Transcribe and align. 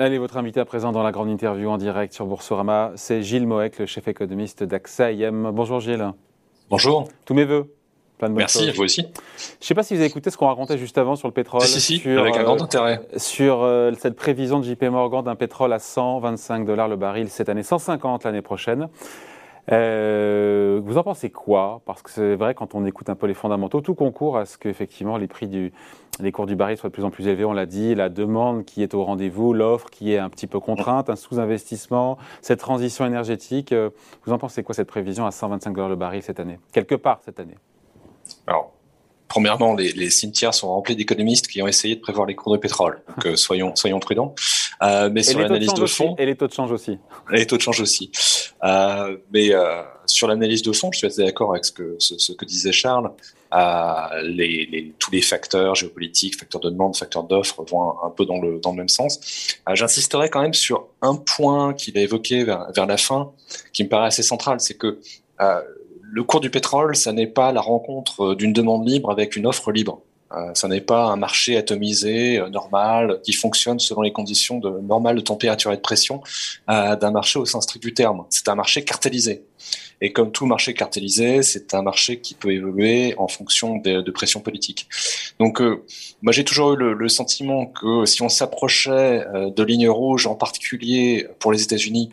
Allez, 0.00 0.18
votre 0.18 0.36
invité 0.36 0.60
à 0.60 0.64
présent 0.64 0.92
dans 0.92 1.02
la 1.02 1.10
grande 1.10 1.28
interview 1.28 1.68
en 1.68 1.76
direct 1.76 2.12
sur 2.12 2.24
Boursorama, 2.24 2.92
c'est 2.94 3.20
Gilles 3.20 3.48
Moek, 3.48 3.80
le 3.80 3.86
chef 3.86 4.06
économiste 4.06 4.62
d'AXA 4.62 5.10
IM. 5.10 5.50
Bonjour 5.52 5.80
Gilles. 5.80 6.12
Bonjour. 6.70 7.08
Tous 7.24 7.34
mes 7.34 7.44
voeux. 7.44 7.74
Merci, 8.30 8.70
vous 8.70 8.84
aussi. 8.84 9.02
Je 9.02 9.06
ne 9.06 9.10
sais 9.58 9.74
pas 9.74 9.82
si 9.82 9.94
vous 9.94 10.00
avez 10.00 10.08
écouté 10.08 10.30
ce 10.30 10.36
qu'on 10.36 10.46
racontait 10.46 10.78
juste 10.78 10.98
avant 10.98 11.16
sur 11.16 11.26
le 11.26 11.34
pétrole. 11.34 11.62
Si, 11.62 11.80
si, 11.80 11.98
sur, 11.98 12.20
avec 12.20 12.36
un 12.36 12.44
grand 12.44 12.60
euh, 12.60 12.64
intérêt. 12.64 13.00
Sur 13.16 13.64
euh, 13.64 13.90
cette 13.98 14.14
prévision 14.14 14.60
de 14.60 14.64
JP 14.66 14.84
Morgan 14.84 15.24
d'un 15.24 15.34
pétrole 15.34 15.72
à 15.72 15.80
125 15.80 16.64
dollars 16.64 16.86
le 16.86 16.96
baril 16.96 17.28
cette 17.28 17.48
année, 17.48 17.64
150 17.64 18.22
l'année 18.22 18.42
prochaine. 18.42 18.88
Euh, 19.70 20.80
vous 20.82 20.96
en 20.98 21.02
pensez 21.02 21.30
quoi? 21.30 21.82
Parce 21.84 22.02
que 22.02 22.10
c'est 22.10 22.36
vrai, 22.36 22.54
quand 22.54 22.74
on 22.74 22.86
écoute 22.86 23.10
un 23.10 23.14
peu 23.14 23.26
les 23.26 23.34
fondamentaux, 23.34 23.80
tout 23.80 23.94
concourt 23.94 24.38
à 24.38 24.46
ce 24.46 24.56
qu'effectivement 24.56 25.18
les 25.18 25.26
prix 25.26 25.46
du, 25.46 25.72
les 26.20 26.32
cours 26.32 26.46
du 26.46 26.56
baril 26.56 26.76
soient 26.76 26.88
de 26.88 26.94
plus 26.94 27.04
en 27.04 27.10
plus 27.10 27.28
élevés. 27.28 27.44
On 27.44 27.52
l'a 27.52 27.66
dit, 27.66 27.94
la 27.94 28.08
demande 28.08 28.64
qui 28.64 28.82
est 28.82 28.94
au 28.94 29.04
rendez-vous, 29.04 29.52
l'offre 29.52 29.90
qui 29.90 30.12
est 30.12 30.18
un 30.18 30.30
petit 30.30 30.46
peu 30.46 30.60
contrainte, 30.60 31.10
un 31.10 31.16
sous-investissement, 31.16 32.18
cette 32.40 32.60
transition 32.60 33.04
énergétique. 33.04 33.72
Euh, 33.72 33.90
vous 34.24 34.32
en 34.32 34.38
pensez 34.38 34.62
quoi 34.62 34.74
cette 34.74 34.88
prévision 34.88 35.26
à 35.26 35.30
125 35.30 35.72
dollars 35.72 35.90
le 35.90 35.96
baril 35.96 36.22
cette 36.22 36.40
année? 36.40 36.58
Quelque 36.72 36.94
part 36.94 37.20
cette 37.24 37.38
année 37.38 37.56
Alors, 38.46 38.72
premièrement, 39.28 39.74
les, 39.74 40.10
cimetières 40.10 40.54
sont 40.54 40.68
remplis 40.68 40.96
d'économistes 40.96 41.46
qui 41.46 41.62
ont 41.62 41.68
essayé 41.68 41.94
de 41.94 42.00
prévoir 42.00 42.26
les 42.26 42.34
cours 42.34 42.52
de 42.52 42.58
pétrole. 42.58 43.02
Donc, 43.08 43.26
euh, 43.26 43.36
soyons, 43.36 43.76
soyons 43.76 44.00
prudents. 44.00 44.34
Euh, 44.82 45.10
mais 45.12 45.22
sur 45.22 45.40
l'analyse 45.40 45.74
de, 45.74 45.86
fond. 45.86 46.14
Et 46.18 46.26
les 46.26 46.36
taux 46.36 46.46
de 46.46 46.52
change 46.52 46.70
aussi. 46.72 46.98
Et 47.32 47.36
les 47.36 47.46
taux 47.46 47.56
de 47.56 47.62
change 47.62 47.80
aussi. 47.80 48.10
Euh, 48.62 49.16
mais 49.32 49.52
euh, 49.52 49.82
sur 50.06 50.28
l'analyse 50.28 50.62
de 50.62 50.72
fond, 50.72 50.90
je 50.92 50.98
suis 50.98 51.06
assez 51.06 51.24
d'accord 51.24 51.50
avec 51.52 51.64
ce 51.64 51.72
que, 51.72 51.96
ce, 51.98 52.32
que 52.32 52.44
disait 52.44 52.72
Charles. 52.72 53.10
Euh, 53.54 54.22
les, 54.24 54.66
les, 54.66 54.92
tous 54.98 55.10
les 55.10 55.22
facteurs 55.22 55.74
géopolitiques, 55.74 56.38
facteurs 56.38 56.60
de 56.60 56.68
demande, 56.68 56.96
facteurs 56.96 57.24
d'offres 57.24 57.64
vont 57.64 57.94
un, 58.02 58.10
peu 58.10 58.26
dans 58.26 58.40
le, 58.40 58.60
dans 58.60 58.72
le 58.72 58.76
même 58.76 58.88
sens. 58.88 59.56
Euh, 59.68 59.74
J'insisterai 59.74 60.28
quand 60.28 60.42
même 60.42 60.54
sur 60.54 60.86
un 61.00 61.14
point 61.14 61.72
qu'il 61.72 61.96
a 61.96 62.02
évoqué 62.02 62.44
vers, 62.44 62.70
vers 62.72 62.86
la 62.86 62.98
fin, 62.98 63.32
qui 63.72 63.84
me 63.84 63.88
paraît 63.88 64.08
assez 64.08 64.22
central, 64.22 64.60
c'est 64.60 64.74
que 64.74 64.98
euh, 65.40 65.60
le 66.02 66.24
cours 66.24 66.40
du 66.40 66.50
pétrole, 66.50 66.94
ça 66.94 67.12
n'est 67.12 67.26
pas 67.26 67.52
la 67.52 67.60
rencontre 67.60 68.34
d'une 68.34 68.52
demande 68.52 68.86
libre 68.86 69.10
avec 69.10 69.36
une 69.36 69.46
offre 69.46 69.72
libre. 69.72 70.02
Euh, 70.32 70.50
ça 70.54 70.68
n'est 70.68 70.82
pas 70.82 71.06
un 71.06 71.16
marché 71.16 71.56
atomisé, 71.56 72.38
euh, 72.38 72.50
normal, 72.50 73.20
qui 73.22 73.32
fonctionne 73.32 73.78
selon 73.78 74.02
les 74.02 74.12
conditions 74.12 74.58
de, 74.58 74.68
normales 74.68 75.16
de 75.16 75.20
température 75.22 75.72
et 75.72 75.76
de 75.76 75.80
pression 75.80 76.22
euh, 76.68 76.96
d'un 76.96 77.10
marché 77.10 77.38
au 77.38 77.46
sens 77.46 77.64
strict 77.64 77.82
du 77.82 77.94
terme. 77.94 78.24
C'est 78.28 78.48
un 78.48 78.54
marché 78.54 78.84
cartélisé. 78.84 79.44
Et 80.00 80.12
comme 80.12 80.30
tout 80.30 80.46
marché 80.46 80.74
cartélisé, 80.74 81.42
c'est 81.42 81.74
un 81.74 81.82
marché 81.82 82.20
qui 82.20 82.34
peut 82.34 82.52
évoluer 82.52 83.14
en 83.18 83.26
fonction 83.26 83.76
de, 83.76 84.00
de 84.00 84.10
pression 84.10 84.40
politique. 84.40 84.86
Donc, 85.40 85.60
moi, 86.22 86.32
j'ai 86.32 86.44
toujours 86.44 86.74
eu 86.74 86.76
le, 86.76 86.92
le, 86.92 87.08
sentiment 87.08 87.66
que 87.66 88.06
si 88.06 88.22
on 88.22 88.28
s'approchait 88.28 89.24
de 89.34 89.62
lignes 89.64 89.88
rouges, 89.88 90.28
en 90.28 90.36
particulier 90.36 91.26
pour 91.40 91.50
les 91.50 91.64
États-Unis, 91.64 92.10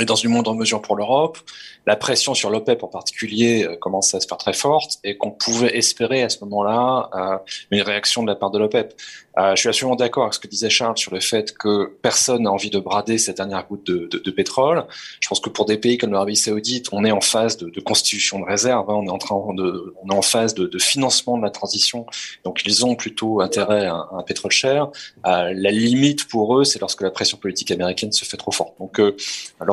et 0.00 0.04
dans 0.04 0.16
une 0.16 0.30
moindre 0.30 0.54
mesure 0.54 0.80
pour 0.80 0.96
l'Europe, 0.96 1.38
la 1.86 1.96
pression 1.96 2.34
sur 2.34 2.50
l'OPEP 2.50 2.82
en 2.82 2.88
particulier 2.88 3.64
euh, 3.64 3.76
commence 3.76 4.14
à 4.14 4.20
se 4.20 4.26
faire 4.26 4.38
très 4.38 4.52
forte 4.52 4.98
et 5.04 5.16
qu'on 5.16 5.30
pouvait 5.30 5.76
espérer 5.76 6.22
à 6.22 6.28
ce 6.28 6.38
moment-là 6.44 7.10
euh, 7.14 7.38
une 7.70 7.82
réaction 7.82 8.22
de 8.22 8.28
la 8.28 8.36
part 8.36 8.50
de 8.50 8.58
l'OPEP. 8.58 8.94
Euh, 9.38 9.54
je 9.54 9.60
suis 9.60 9.68
absolument 9.68 9.96
d'accord 9.96 10.24
avec 10.24 10.34
ce 10.34 10.38
que 10.38 10.46
disait 10.46 10.68
Charles 10.68 10.98
sur 10.98 11.12
le 11.12 11.20
fait 11.20 11.56
que 11.56 11.96
personne 12.02 12.42
n'a 12.42 12.52
envie 12.52 12.70
de 12.70 12.78
brader 12.78 13.16
cette 13.16 13.38
dernière 13.38 13.66
goutte 13.66 13.86
de, 13.86 14.30
pétrole. 14.30 14.84
Je 15.20 15.28
pense 15.28 15.40
que 15.40 15.50
pour 15.50 15.66
des 15.66 15.78
pays 15.78 15.98
comme 15.98 16.12
l'Arabie 16.12 16.36
Saoudite, 16.36 16.88
on 16.92 17.04
est 17.04 17.10
en 17.10 17.20
phase 17.20 17.56
de, 17.56 17.80
constitution 17.80 18.38
de 18.40 18.44
réserve, 18.44 18.88
hein, 18.90 18.94
on 18.94 19.06
est 19.06 19.10
en 19.10 19.18
train 19.18 19.36
de, 19.54 19.94
on 20.02 20.10
est 20.10 20.16
en 20.16 20.22
phase 20.22 20.54
de, 20.54 20.78
financement 20.78 21.36
de 21.38 21.42
la 21.42 21.50
transition, 21.50 22.06
donc 22.44 22.62
ils 22.64 22.84
ont 22.84 22.94
plutôt 22.94 23.40
intérêt 23.40 23.86
à, 23.86 24.06
un 24.12 24.22
pétrole 24.22 24.50
cher. 24.50 24.88
Euh, 25.26 25.52
la 25.54 25.70
limite 25.70 26.28
pour 26.28 26.58
eux, 26.58 26.64
c'est 26.64 26.80
lorsque 26.80 27.02
la 27.02 27.10
pression 27.10 27.38
politique 27.38 27.70
américaine 27.70 28.12
se 28.12 28.24
fait 28.24 28.36
trop 28.36 28.52
forte. 28.52 28.78
Donc, 28.78 29.00
euh, 29.00 29.16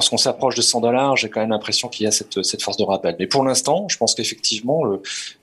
lorsqu'on 0.09 0.17
s'approche 0.17 0.55
de 0.55 0.61
100 0.61 0.81
dollars, 0.81 1.15
j'ai 1.17 1.29
quand 1.29 1.39
même 1.39 1.51
l'impression 1.51 1.87
qu'il 1.87 2.05
y 2.05 2.07
a 2.07 2.11
cette, 2.11 2.43
cette 2.43 2.63
force 2.63 2.77
de 2.77 2.83
rappel. 2.83 3.15
Mais 3.19 3.27
pour 3.27 3.43
l'instant, 3.43 3.87
je 3.89 3.97
pense 3.97 4.15
qu'effectivement, 4.15 4.81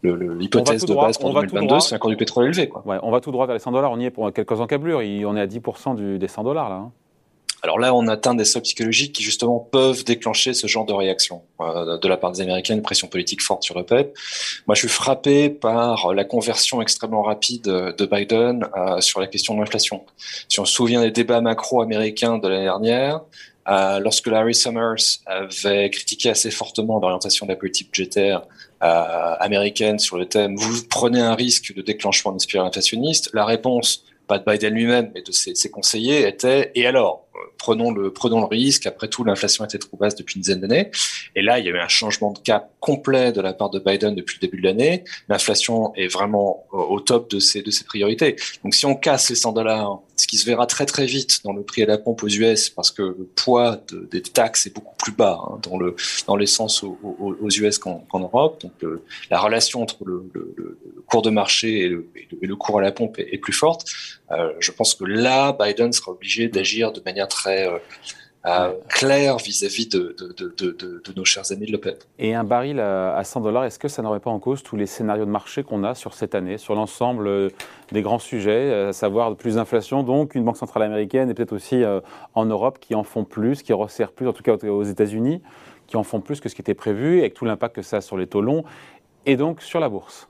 l'hypothèse 0.03 0.85
de 0.85 0.95
base 0.95 1.19
pour 1.19 1.33
2022, 1.33 1.81
c'est 1.81 1.95
encore 1.95 2.11
du 2.11 2.17
pétrole 2.17 2.47
élevé. 2.47 2.69
Quoi. 2.69 2.83
Ouais, 2.85 2.99
on 3.03 3.11
va 3.11 3.21
tout 3.21 3.31
droit 3.31 3.47
vers 3.47 3.55
les 3.55 3.61
100 3.61 3.73
dollars. 3.73 3.93
On 3.93 4.01
y 4.01 4.11
pour 4.11 4.33
quelques 4.33 4.61
encablures. 4.61 4.99
On 4.99 5.37
est 5.37 5.41
à 5.41 5.47
10% 5.47 5.95
du, 5.95 6.19
des 6.19 6.29
100 6.29 6.43
dollars 6.43 6.69
là. 6.69 6.77
Hein. 6.77 6.93
Alors 7.63 7.79
là, 7.79 7.95
on 7.95 8.07
atteint 8.07 8.35
des 8.35 8.45
seuils 8.45 8.63
psychologiques 8.63 9.15
qui 9.15 9.23
justement 9.23 9.59
peuvent 9.59 10.05
déclencher 10.05 10.53
ce 10.53 10.67
genre 10.67 10.85
de 10.85 10.93
réaction 10.93 11.43
euh, 11.61 11.99
de 11.99 12.09
la 12.09 12.17
part 12.17 12.31
des 12.31 12.41
Américains, 12.43 12.75
une 12.75 12.83
pression 12.83 13.09
politique 13.09 13.43
forte 13.43 13.63
sur 13.65 13.77
le 13.77 13.85
PEP. 13.85 14.17
Moi, 14.67 14.75
je 14.75 14.81
suis 14.81 14.89
frappé 14.89 15.49
par 15.49 16.13
la 16.13 16.25
conversion 16.25 16.83
extrêmement 16.83 17.23
rapide 17.23 17.65
de 17.65 18.07
Biden 18.07 18.69
euh, 18.77 19.01
sur 19.01 19.21
la 19.21 19.27
question 19.27 19.55
de 19.55 19.61
l'inflation. 19.61 20.05
Si 20.49 20.61
on 20.61 20.65
se 20.65 20.75
souvient 20.75 21.01
des 21.01 21.11
débats 21.11 21.41
macro 21.41 21.81
américains 21.81 22.39
de 22.39 22.47
l'année 22.47 22.65
dernière, 22.65 23.23
euh, 23.69 23.99
lorsque 24.01 24.27
Larry 24.27 24.55
Summers 24.55 25.21
avait 25.27 25.91
critiqué 25.91 26.31
assez 26.31 26.51
fortement 26.51 26.99
l'orientation 26.99 27.47
de 27.47 27.53
la 27.53 27.57
politique 27.57 27.91
budgétaire 27.91 28.43
euh, 28.83 29.35
américaine 29.41 29.99
sur 29.99 30.19
le 30.19 30.27
thème 30.27 30.57
vous 30.57 30.85
prenez 30.89 31.21
un 31.21 31.35
risque 31.35 31.75
de 31.75 31.83
déclenchement 31.83 32.31
d'une 32.31 32.41
spirale 32.41 32.67
inflationniste, 32.67 33.31
la 33.33 33.45
réponse 33.45 34.05
pas 34.27 34.39
de 34.39 34.45
Biden 34.45 34.75
lui-même, 34.75 35.11
mais 35.15 35.23
de 35.23 35.33
ses, 35.33 35.71
conseillers, 35.71 36.27
était 36.27 36.73
et 36.75 36.87
alors? 36.87 37.23
Prenons 37.59 37.91
le 37.91 38.13
prenons 38.13 38.41
le 38.41 38.47
risque. 38.47 38.87
Après 38.87 39.09
tout, 39.09 39.25
l'inflation 39.25 39.65
était 39.65 39.79
trop 39.79 39.97
basse 39.97 40.15
depuis 40.15 40.37
une 40.37 40.43
dizaine 40.43 40.61
d'années, 40.61 40.91
et 41.35 41.43
là, 41.43 41.59
il 41.59 41.67
y 41.67 41.69
a 41.69 41.73
eu 41.73 41.79
un 41.79 41.89
changement 41.89 42.33
de 42.33 42.39
cap 42.39 42.71
complet 42.81 43.33
de 43.33 43.41
la 43.41 43.53
part 43.53 43.71
de 43.71 43.79
Biden 43.79 44.15
depuis 44.15 44.39
le 44.41 44.47
début 44.47 44.61
de 44.61 44.67
l'année. 44.67 45.05
L'inflation 45.29 45.95
est 45.95 46.09
vraiment 46.09 46.65
au 46.73 46.99
top 47.01 47.31
de 47.31 47.39
ses 47.39 47.63
de 47.63 47.71
ses 47.71 47.85
priorités. 47.85 48.37
Donc, 48.65 48.75
si 48.75 48.87
on 48.87 48.95
casse 48.95 49.29
les 49.31 49.37
100 49.37 49.53
dollars, 49.53 50.01
ce 50.17 50.27
qui 50.27 50.37
se 50.39 50.47
verra 50.47 50.67
très 50.67 50.87
très 50.87 51.07
vite 51.07 51.41
dans 51.45 51.53
le 51.53 51.63
prix 51.63 51.83
à 51.83 51.87
la 51.87 51.99
pompe 51.99 52.23
aux 52.23 52.29
US, 52.29 52.71
parce 52.71 52.91
que 52.91 53.03
le 53.03 53.29
poids 53.37 53.81
de, 53.89 54.09
des 54.11 54.23
taxes 54.23 54.67
est 54.67 54.75
beaucoup 54.75 54.97
plus 54.97 55.13
bas 55.13 55.41
hein, 55.43 55.59
dans 55.63 55.79
le 55.79 55.95
dans 56.27 56.37
l'essence 56.37 56.83
aux, 56.83 57.49
US 57.51 57.79
qu'en 57.79 58.05
Europe. 58.15 58.63
Donc, 58.63 58.73
la 59.31 59.39
relation 59.39 59.83
entre 59.83 60.05
le, 60.05 60.29
le, 60.33 60.55
le, 60.57 60.79
cours 61.07 61.23
de 61.23 61.31
marché 61.31 61.81
et 61.81 61.89
le, 61.89 62.09
et 62.43 62.49
cours 62.57 62.79
à 62.79 62.83
la 62.83 62.93
pompe 62.93 63.19
est, 63.19 63.39
plus 63.39 63.53
forte. 63.53 63.87
Euh, 64.33 64.53
je 64.59 64.73
pense 64.73 64.95
que 64.95 65.05
là, 65.05 65.57
Biden 65.59 65.93
sera 65.93 66.13
obligé 66.13 66.49
d'agir 66.49 66.93
de 66.93 67.01
manière 67.05 67.29
très 67.29 67.69
euh, 68.47 68.51
euh, 68.51 68.73
claire 68.89 69.37
vis-à-vis 69.39 69.89
de, 69.89 70.17
de, 70.19 70.55
de, 70.57 70.71
de, 71.05 71.13
nos 71.17 71.25
chers 71.25 71.51
amis 71.53 71.67
de 71.67 71.73
l'OPEP. 71.73 72.05
Et 72.19 72.35
un 72.35 72.45
baril 72.45 72.81
à 72.81 73.23
100 73.25 73.41
dollars, 73.41 73.65
est-ce 73.65 73.79
que 73.79 73.89
ça 73.89 74.03
n'aurait 74.03 74.21
pas 74.21 74.31
en 74.31 74.39
cause 74.39 74.63
tous 74.63 74.77
les 74.77 74.87
scénarios 74.87 75.25
de 75.25 75.31
marché 75.31 75.63
qu'on 75.63 75.85
a 75.85 75.95
sur 75.95 76.15
cette 76.15 76.35
année, 76.35 76.59
sur 76.59 76.75
l'ensemble 76.75 77.51
des 77.93 78.03
grands 78.03 78.19
sujets, 78.19 78.73
à 78.89 78.93
savoir 78.93 79.35
plus 79.37 79.57
d'inflation, 79.57 80.03
donc 80.03 80.35
une 80.35 80.45
banque 80.45 80.57
centrale 80.57 80.83
américaine 80.85 81.31
et 81.31 81.35
peut-être 81.35 81.53
aussi 81.53 81.83
en 82.35 82.45
Europe 82.45 82.79
qui 82.81 82.95
en 82.95 83.03
font 83.03 83.25
plus, 83.25 83.63
qui 83.63 83.73
resserrent 83.73 84.13
plus, 84.13 84.29
en 84.29 84.33
tout 84.33 84.43
cas 84.43 84.55
aux 84.55 84.85
États-Unis, 84.85 85.43
qui 85.87 85.97
en 85.97 86.03
font 86.03 86.21
plus 86.21 86.41
que 86.41 86.49
ce 86.49 86.55
qui 86.55 86.61
était 86.61 86.75
prévu, 86.75 87.21
avec 87.21 87.35
tout 87.35 87.45
l'impact 87.45 87.77
que 87.77 87.83
ça 87.83 87.99
a 87.99 88.01
sur 88.01 88.17
les 88.17 88.27
taux 88.27 88.43
longs 88.43 88.65
et 89.25 89.37
donc 89.37 89.63
sur 89.63 89.81
la 89.81 89.89
bourse? 89.89 90.29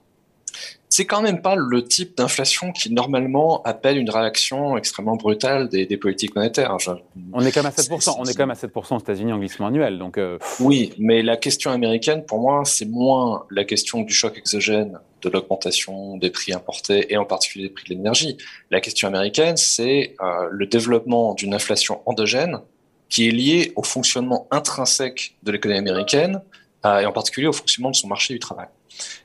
C'est 0.88 1.04
quand 1.04 1.20
même 1.20 1.42
pas 1.42 1.56
le 1.56 1.84
type 1.84 2.16
d'inflation 2.16 2.72
qui 2.72 2.92
normalement 2.92 3.62
appelle 3.64 3.98
une 3.98 4.08
réaction 4.08 4.76
extrêmement 4.76 5.16
brutale 5.16 5.68
des, 5.68 5.96
politiques 5.96 6.34
monétaires. 6.34 6.76
on 7.32 7.44
est 7.44 7.52
quand 7.52 7.62
même 7.62 7.72
à 7.76 7.82
7%. 7.82 8.16
on 8.18 8.24
est 8.24 8.34
quand 8.34 8.46
même 8.46 8.50
à 8.50 8.54
7% 8.54 8.94
aux 8.94 8.98
États-Unis 8.98 9.32
en 9.32 9.38
glissement 9.38 9.66
annuel. 9.66 9.98
Donc 9.98 10.16
euh, 10.16 10.38
oui, 10.60 10.94
mais 10.98 11.22
la 11.22 11.36
question 11.36 11.70
américaine, 11.70 12.24
pour 12.24 12.40
moi, 12.40 12.62
c'est 12.64 12.88
moins 12.88 13.44
la 13.50 13.64
question 13.64 14.02
du 14.02 14.14
choc 14.14 14.38
exogène 14.38 14.98
de 15.22 15.28
l'augmentation 15.28 16.16
des 16.16 16.30
prix 16.30 16.52
importés 16.52 17.12
et 17.12 17.16
en 17.16 17.24
particulier 17.24 17.68
des 17.68 17.74
prix 17.74 17.84
de 17.84 17.94
l'énergie. 17.94 18.36
La 18.70 18.80
question 18.80 19.08
américaine, 19.08 19.56
c'est 19.56 20.14
euh, 20.20 20.48
le 20.50 20.66
développement 20.66 21.34
d'une 21.34 21.52
inflation 21.52 22.00
endogène 22.06 22.60
qui 23.08 23.28
est 23.28 23.32
liée 23.32 23.72
au 23.76 23.82
fonctionnement 23.82 24.46
intrinsèque 24.50 25.36
de 25.42 25.52
l'économie 25.52 25.78
américaine 25.78 26.40
euh, 26.84 27.00
et 27.00 27.06
en 27.06 27.12
particulier 27.12 27.46
au 27.46 27.52
fonctionnement 27.52 27.90
de 27.90 27.96
son 27.96 28.08
marché 28.08 28.34
du 28.34 28.40
travail. 28.40 28.68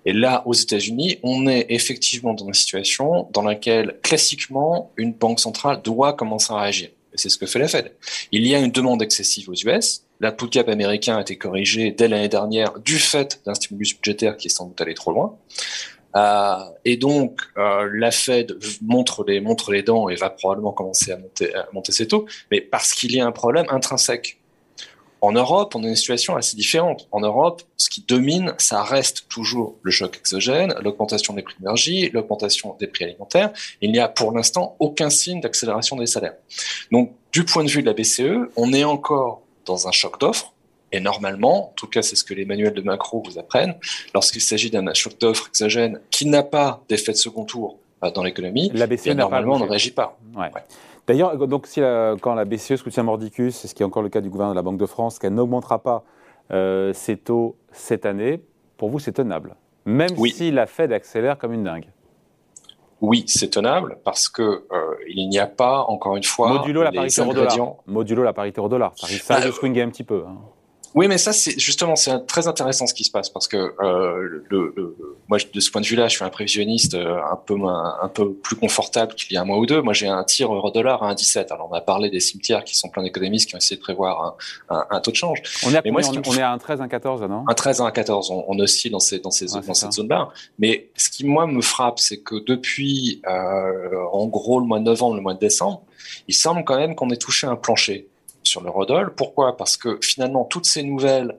Et 0.05 0.13
là, 0.13 0.43
aux 0.45 0.53
États-Unis, 0.53 1.19
on 1.23 1.47
est 1.47 1.67
effectivement 1.69 2.33
dans 2.33 2.47
une 2.47 2.53
situation 2.53 3.27
dans 3.33 3.43
laquelle, 3.43 3.97
classiquement, 4.01 4.91
une 4.97 5.13
banque 5.13 5.39
centrale 5.39 5.81
doit 5.81 6.13
commencer 6.13 6.53
à 6.53 6.61
réagir. 6.61 6.89
Et 7.13 7.17
c'est 7.17 7.29
ce 7.29 7.37
que 7.37 7.45
fait 7.45 7.59
la 7.59 7.67
Fed. 7.67 7.91
Il 8.31 8.47
y 8.47 8.55
a 8.55 8.59
une 8.59 8.71
demande 8.71 9.01
excessive 9.01 9.49
aux 9.49 9.53
US. 9.53 10.03
L'output 10.19 10.49
cap 10.49 10.69
américain 10.69 11.17
a 11.17 11.21
été 11.21 11.37
corrigé 11.37 11.91
dès 11.91 12.07
l'année 12.07 12.29
dernière 12.29 12.79
du 12.79 12.97
fait 12.97 13.41
d'un 13.45 13.53
stimulus 13.53 13.95
budgétaire 13.95 14.37
qui 14.37 14.47
est 14.47 14.51
sans 14.51 14.67
doute 14.67 14.79
allé 14.79 14.93
trop 14.93 15.11
loin. 15.11 15.37
Euh, 16.15 16.57
et 16.85 16.97
donc, 16.97 17.41
euh, 17.57 17.89
la 17.93 18.11
Fed 18.11 18.57
montre 18.81 19.23
les, 19.25 19.39
montre 19.39 19.71
les 19.71 19.81
dents 19.81 20.09
et 20.09 20.15
va 20.15 20.29
probablement 20.29 20.73
commencer 20.73 21.11
à 21.11 21.17
monter, 21.17 21.55
à 21.55 21.67
monter 21.73 21.91
ses 21.91 22.07
taux, 22.07 22.25
mais 22.49 22.61
parce 22.61 22.93
qu'il 22.93 23.15
y 23.15 23.19
a 23.19 23.25
un 23.25 23.31
problème 23.31 23.65
intrinsèque 23.69 24.40
en 25.21 25.33
Europe, 25.33 25.75
on 25.75 25.83
a 25.83 25.87
une 25.87 25.95
situation 25.95 26.35
assez 26.35 26.57
différente. 26.57 27.07
En 27.11 27.21
Europe, 27.21 27.61
ce 27.77 27.89
qui 27.89 28.01
domine, 28.01 28.55
ça 28.57 28.83
reste 28.83 29.27
toujours 29.29 29.75
le 29.83 29.91
choc 29.91 30.17
exogène, 30.17 30.73
l'augmentation 30.81 31.35
des 31.35 31.43
prix 31.43 31.55
d'énergie, 31.59 32.09
l'augmentation 32.09 32.75
des 32.79 32.87
prix 32.87 33.05
alimentaires. 33.05 33.51
Il 33.81 33.91
n'y 33.91 33.99
a 33.99 34.07
pour 34.07 34.31
l'instant 34.31 34.75
aucun 34.79 35.11
signe 35.11 35.39
d'accélération 35.39 35.95
des 35.95 36.07
salaires. 36.07 36.33
Donc, 36.91 37.13
du 37.31 37.45
point 37.45 37.63
de 37.63 37.69
vue 37.69 37.81
de 37.81 37.87
la 37.87 37.93
BCE, 37.93 38.49
on 38.55 38.73
est 38.73 38.83
encore 38.83 39.41
dans 39.65 39.87
un 39.87 39.91
choc 39.91 40.19
d'offres. 40.19 40.53
Et 40.91 40.99
normalement, 40.99 41.69
en 41.69 41.73
tout 41.75 41.87
cas, 41.87 42.01
c'est 42.01 42.15
ce 42.15 42.23
que 42.23 42.33
les 42.33 42.43
manuels 42.43 42.73
de 42.73 42.81
macro 42.81 43.23
vous 43.25 43.37
apprennent, 43.39 43.75
lorsqu'il 44.13 44.41
s'agit 44.41 44.71
d'un 44.71 44.91
choc 44.93 45.17
d'offres 45.19 45.47
exogène 45.49 46.01
qui 46.09 46.25
n'a 46.25 46.43
pas 46.43 46.83
d'effet 46.89 47.13
de 47.13 47.17
second 47.17 47.45
tour 47.45 47.77
euh, 48.03 48.11
dans 48.11 48.23
l'économie, 48.23 48.71
la 48.73 48.87
BCE 48.87 49.09
normalement, 49.09 49.55
on 49.55 49.59
ne 49.59 49.69
réagit 49.69 49.91
pas. 49.91 50.17
Ouais. 50.35 50.49
D'ailleurs, 51.07 51.35
donc 51.47 51.67
si 51.67 51.81
quand 52.21 52.35
la 52.35 52.45
BCE 52.45 52.75
soutient 52.75 53.03
Mordicus, 53.03 53.55
c'est 53.55 53.67
ce 53.67 53.75
qui 53.75 53.83
est 53.83 53.85
encore 53.85 54.03
le 54.03 54.09
cas 54.09 54.21
du 54.21 54.29
gouvernement 54.29 54.53
de 54.53 54.59
la 54.59 54.63
Banque 54.63 54.77
de 54.77 54.85
France, 54.85 55.19
qu'elle 55.19 55.33
n'augmentera 55.33 55.79
pas 55.79 56.03
euh, 56.51 56.93
ses 56.93 57.17
taux 57.17 57.55
cette 57.71 58.05
année, 58.05 58.41
pour 58.77 58.89
vous 58.89 58.99
c'est 58.99 59.13
tenable, 59.13 59.55
même 59.85 60.15
si 60.27 60.51
la 60.51 60.67
Fed 60.67 60.91
accélère 60.91 61.37
comme 61.37 61.53
une 61.53 61.63
dingue. 61.63 61.87
Oui, 63.01 63.23
c'est 63.25 63.49
tenable 63.49 63.97
parce 64.03 64.29
que 64.29 64.43
euh, 64.43 64.95
il 65.07 65.27
n'y 65.27 65.39
a 65.39 65.47
pas, 65.47 65.81
encore 65.87 66.15
une 66.17 66.23
fois, 66.23 66.49
modulo 66.49 66.83
la 66.83 66.91
parité 66.91 67.21
euro 67.21 67.33
dollar. 67.33 67.57
Modulo 67.87 68.23
la 68.23 68.33
parité 68.33 68.61
dollar. 68.69 68.93
Ça 68.95 69.07
ça 69.07 69.39
bah, 69.39 69.47
de 69.47 69.51
swinguer 69.51 69.81
un 69.81 69.89
petit 69.89 70.03
peu. 70.03 70.23
Hein. 70.27 70.37
Oui, 70.93 71.07
mais 71.07 71.17
ça, 71.17 71.31
c'est 71.31 71.57
justement, 71.57 71.95
c'est 71.95 72.25
très 72.25 72.47
intéressant 72.47 72.85
ce 72.85 72.93
qui 72.93 73.03
se 73.03 73.11
passe 73.11 73.29
parce 73.29 73.47
que 73.47 73.57
euh, 73.57 74.43
le, 74.49 74.73
le, 74.75 74.95
moi, 75.29 75.37
de 75.53 75.59
ce 75.59 75.71
point 75.71 75.81
de 75.81 75.85
vue-là, 75.85 76.07
je 76.07 76.15
suis 76.15 76.25
un 76.25 76.29
prévisionniste 76.29 76.95
euh, 76.95 77.17
un 77.31 77.37
peu 77.37 77.55
un, 77.63 78.09
peu 78.09 78.33
plus 78.33 78.57
confortable 78.57 79.15
qu'il 79.15 79.33
y 79.33 79.37
a 79.37 79.41
un 79.41 79.45
mois 79.45 79.57
ou 79.57 79.65
deux. 79.65 79.81
Moi, 79.81 79.93
j'ai 79.93 80.07
un 80.07 80.23
tir 80.23 80.53
euro-dollar 80.53 81.03
à 81.03 81.13
1,17. 81.13 81.53
Alors, 81.53 81.69
on 81.71 81.73
a 81.73 81.81
parlé 81.81 82.09
des 82.09 82.19
cimetières 82.19 82.65
qui 82.65 82.77
sont 82.77 82.89
plein 82.89 83.03
d'économistes 83.03 83.47
qui 83.47 83.55
ont 83.55 83.57
essayé 83.57 83.77
de 83.77 83.81
prévoir 83.81 84.37
un, 84.69 84.75
un, 84.75 84.85
un 84.89 84.99
taux 84.99 85.11
de 85.11 85.15
change. 85.15 85.41
On 85.65 85.73
est 85.73 85.77
à, 85.77 85.91
moi, 85.91 86.01
on, 86.05 86.35
est 86.35 86.41
à 86.41 86.51
un 86.51 86.57
13, 86.57 86.81
un 86.81 86.87
14, 86.89 87.21
non? 87.21 87.45
Un 87.47 87.53
13, 87.53 87.81
un 87.81 87.91
14. 87.91 88.31
On, 88.31 88.43
on 88.47 88.59
oscille 88.59 88.91
dans, 88.91 88.99
ces, 88.99 89.19
dans, 89.19 89.31
ces, 89.31 89.45
dans 89.45 89.73
cette 89.73 89.93
zone-là. 89.93 90.29
Mais 90.59 90.89
ce 90.97 91.09
qui, 91.09 91.25
moi, 91.25 91.47
me 91.47 91.61
frappe, 91.61 91.99
c'est 91.99 92.17
que 92.17 92.35
depuis, 92.45 93.21
euh, 93.27 93.95
en 94.11 94.27
gros, 94.27 94.59
le 94.59 94.65
mois 94.65 94.79
de 94.79 94.85
novembre, 94.85 95.15
le 95.15 95.21
mois 95.21 95.33
de 95.33 95.39
décembre, 95.39 95.83
il 96.27 96.35
semble 96.35 96.65
quand 96.65 96.77
même 96.77 96.95
qu'on 96.95 97.09
ait 97.09 97.17
touché 97.17 97.47
un 97.47 97.55
plancher 97.55 98.09
sur 98.43 98.61
l'eurodoll. 98.61 99.13
Pourquoi? 99.15 99.57
Parce 99.57 99.77
que 99.77 99.99
finalement, 100.01 100.45
toutes 100.45 100.65
ces 100.65 100.83
nouvelles 100.83 101.37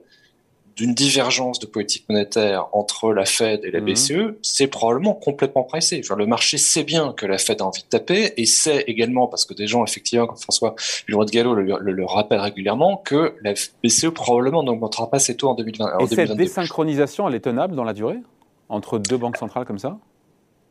d'une 0.75 0.93
divergence 0.93 1.59
de 1.59 1.65
politique 1.65 2.05
monétaire 2.09 2.67
entre 2.71 3.13
la 3.13 3.25
Fed 3.25 3.63
et 3.63 3.71
la 3.71 3.79
mhm. 3.79 3.93
BCE, 3.93 4.35
c'est 4.41 4.67
probablement 4.67 5.13
complètement 5.13 5.63
pressé. 5.63 6.01
le 6.15 6.25
marché 6.25 6.57
sait 6.57 6.83
bien 6.83 7.13
que 7.13 7.25
la 7.25 7.37
Fed 7.37 7.61
a 7.61 7.65
envie 7.65 7.83
de 7.83 7.87
taper 7.87 8.33
et 8.37 8.45
sait 8.45 8.83
également, 8.87 9.27
parce 9.27 9.45
que 9.45 9.53
des 9.53 9.67
gens, 9.67 9.83
effectivement, 9.85 10.25
comme 10.25 10.37
François 10.37 10.75
Bureau 11.07 11.25
de 11.25 11.31
Gallo 11.31 11.53
le, 11.53 11.77
le, 11.79 12.05
rappellent 12.05 12.39
régulièrement, 12.39 12.97
que 12.97 13.35
la 13.43 13.53
BCE 13.83 14.09
probablement 14.09 14.63
n'augmentera 14.63 15.09
pas 15.09 15.19
ses 15.19 15.37
taux 15.37 15.49
en 15.49 15.55
2020. 15.55 15.99
Et 15.99 16.07
cette 16.07 16.31
désynchronisation, 16.31 17.27
elle 17.27 17.35
est 17.35 17.41
tenable 17.41 17.75
dans 17.75 17.83
la 17.83 17.93
durée? 17.93 18.19
Entre 18.69 18.97
deux 18.97 19.17
banques 19.17 19.37
centrales 19.37 19.65
comme 19.65 19.79
ça? 19.79 19.97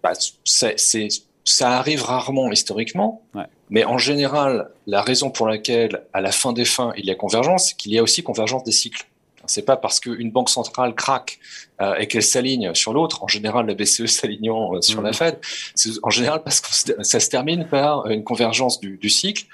Bah, 0.03 0.13
c'est 0.45 1.09
ça 1.45 1.79
arrive 1.79 2.03
rarement 2.03 2.51
historiquement, 2.53 3.23
mais 3.71 3.85
en 3.85 3.99
général, 3.99 4.71
la 4.87 5.03
raison 5.03 5.31
pour 5.31 5.47
laquelle, 5.47 6.05
à 6.13 6.21
la 6.21 6.31
fin 6.31 6.53
des 6.53 6.65
fins, 6.65 6.93
il 6.97 7.07
y 7.07 7.11
a 7.11 7.15
convergence, 7.15 7.69
c'est 7.69 7.77
qu'il 7.77 7.93
y 7.93 7.99
a 7.99 8.03
aussi 8.03 8.23
convergence 8.23 8.65
des 8.65 8.73
cycles. 8.73 9.07
C'est 9.47 9.65
pas 9.65 9.77
parce 9.77 9.99
qu'une 9.99 10.31
banque 10.31 10.51
centrale 10.51 10.95
craque 10.95 11.41
euh, 11.81 11.97
et 11.97 12.07
qu'elle 12.07 12.23
s'aligne 12.23 12.75
sur 12.75 12.93
l'autre, 12.93 13.25
en 13.25 13.29
général 13.29 13.67
la 13.67 13.75
BCE 13.75 14.07
s'alignant 14.07 14.77
euh, 14.77 14.81
sur 14.83 15.03
la 15.03 15.11
mmh. 15.11 15.15
Fed, 15.15 15.39
c'est 15.75 15.91
en 16.05 16.11
général 16.11 16.43
parce 16.45 16.61
que 16.61 17.03
ça 17.03 17.19
se 17.19 17.29
termine 17.29 17.67
par 17.67 18.07
une 18.09 18.23
convergence 18.23 18.79
du, 18.79 18.99
du 18.99 19.09
cycle 19.09 19.47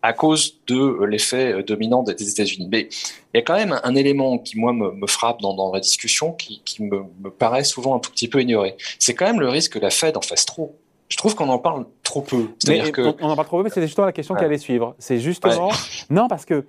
à 0.00 0.12
cause 0.12 0.60
de 0.66 1.04
l'effet 1.04 1.62
dominant 1.62 2.02
des 2.02 2.28
États-Unis. 2.30 2.68
Mais 2.70 2.88
il 3.32 3.36
y 3.36 3.38
a 3.38 3.42
quand 3.42 3.54
même 3.54 3.80
un 3.82 3.94
élément 3.94 4.36
qui, 4.36 4.58
moi, 4.58 4.74
me, 4.74 4.92
me 4.92 5.06
frappe 5.06 5.40
dans, 5.40 5.54
dans, 5.54 5.72
la 5.72 5.80
discussion, 5.80 6.32
qui, 6.32 6.60
qui 6.62 6.82
me, 6.82 7.04
me, 7.22 7.30
paraît 7.30 7.64
souvent 7.64 7.96
un 7.96 7.98
tout 8.00 8.10
petit 8.10 8.28
peu 8.28 8.42
ignoré. 8.42 8.76
C'est 8.98 9.14
quand 9.14 9.24
même 9.24 9.40
le 9.40 9.48
risque 9.48 9.72
que 9.72 9.78
la 9.78 9.88
Fed 9.88 10.18
en 10.18 10.20
fasse 10.20 10.44
trop. 10.44 10.76
Je 11.08 11.16
trouve 11.16 11.34
qu'on 11.34 11.48
en 11.48 11.58
parle 11.58 11.86
trop 12.02 12.22
peu. 12.22 12.48
Que... 12.64 13.22
On 13.22 13.28
en 13.28 13.36
parle 13.36 13.46
trop 13.46 13.58
peu, 13.58 13.64
mais 13.64 13.70
c'est 13.70 13.82
justement 13.82 14.06
la 14.06 14.12
question 14.12 14.34
qui 14.34 14.44
allait 14.44 14.58
suivre. 14.58 14.94
C'est 14.98 15.18
justement. 15.18 15.70
Non, 16.10 16.28
parce 16.28 16.44
que. 16.44 16.64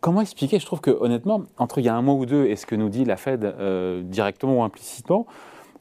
Comment 0.00 0.20
expliquer? 0.20 0.60
Je 0.60 0.64
trouve 0.64 0.80
que, 0.80 0.92
honnêtement, 0.92 1.42
entre 1.56 1.78
il 1.78 1.84
y 1.84 1.88
a 1.88 1.94
un 1.96 2.02
mois 2.02 2.14
ou 2.14 2.24
deux 2.24 2.46
et 2.46 2.54
ce 2.54 2.66
que 2.66 2.76
nous 2.76 2.88
dit 2.88 3.04
la 3.04 3.16
Fed 3.16 3.44
euh, 3.44 4.00
directement 4.04 4.60
ou 4.60 4.62
implicitement, 4.62 5.26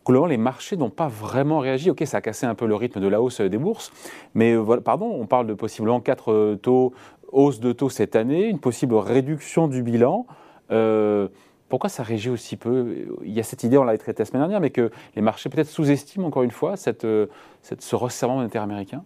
globalement, 0.03 0.25
les 0.25 0.37
marchés 0.37 0.75
n'ont 0.75 0.89
pas 0.89 1.07
vraiment 1.07 1.59
réagi. 1.59 1.91
Ok, 1.91 2.01
ça 2.07 2.17
a 2.17 2.21
cassé 2.21 2.47
un 2.47 2.55
peu 2.55 2.65
le 2.65 2.73
rythme 2.73 2.99
de 2.99 3.07
la 3.07 3.21
hausse 3.21 3.41
des 3.41 3.59
bourses, 3.59 3.91
mais 4.33 4.55
voilà, 4.55 4.81
pardon, 4.81 5.05
on 5.05 5.27
parle 5.27 5.45
de 5.45 5.53
possiblement 5.53 5.99
quatre 5.99 6.31
euh, 6.31 6.55
taux, 6.55 6.93
hausse 7.31 7.59
de 7.59 7.71
taux 7.73 7.89
cette 7.89 8.15
année, 8.15 8.47
une 8.47 8.57
possible 8.57 8.95
réduction 8.95 9.67
du 9.67 9.83
bilan. 9.83 10.25
Euh, 10.71 11.27
pourquoi 11.69 11.89
ça 11.89 12.03
régit 12.03 12.29
aussi 12.29 12.55
peu 12.55 13.07
Il 13.23 13.33
y 13.33 13.39
a 13.39 13.43
cette 13.43 13.63
idée, 13.63 13.77
on 13.77 13.83
l'a 13.83 13.97
traité 13.97 14.21
la 14.21 14.25
semaine 14.25 14.41
dernière, 14.41 14.61
mais 14.61 14.69
que 14.69 14.89
les 15.15 15.21
marchés 15.21 15.49
peut-être 15.49 15.69
sous-estiment 15.69 16.27
encore 16.27 16.43
une 16.43 16.51
fois 16.51 16.77
cette, 16.77 17.05
euh, 17.05 17.27
ce 17.61 17.95
resserrement 17.95 18.37
monétaire 18.37 18.63
américain 18.63 19.03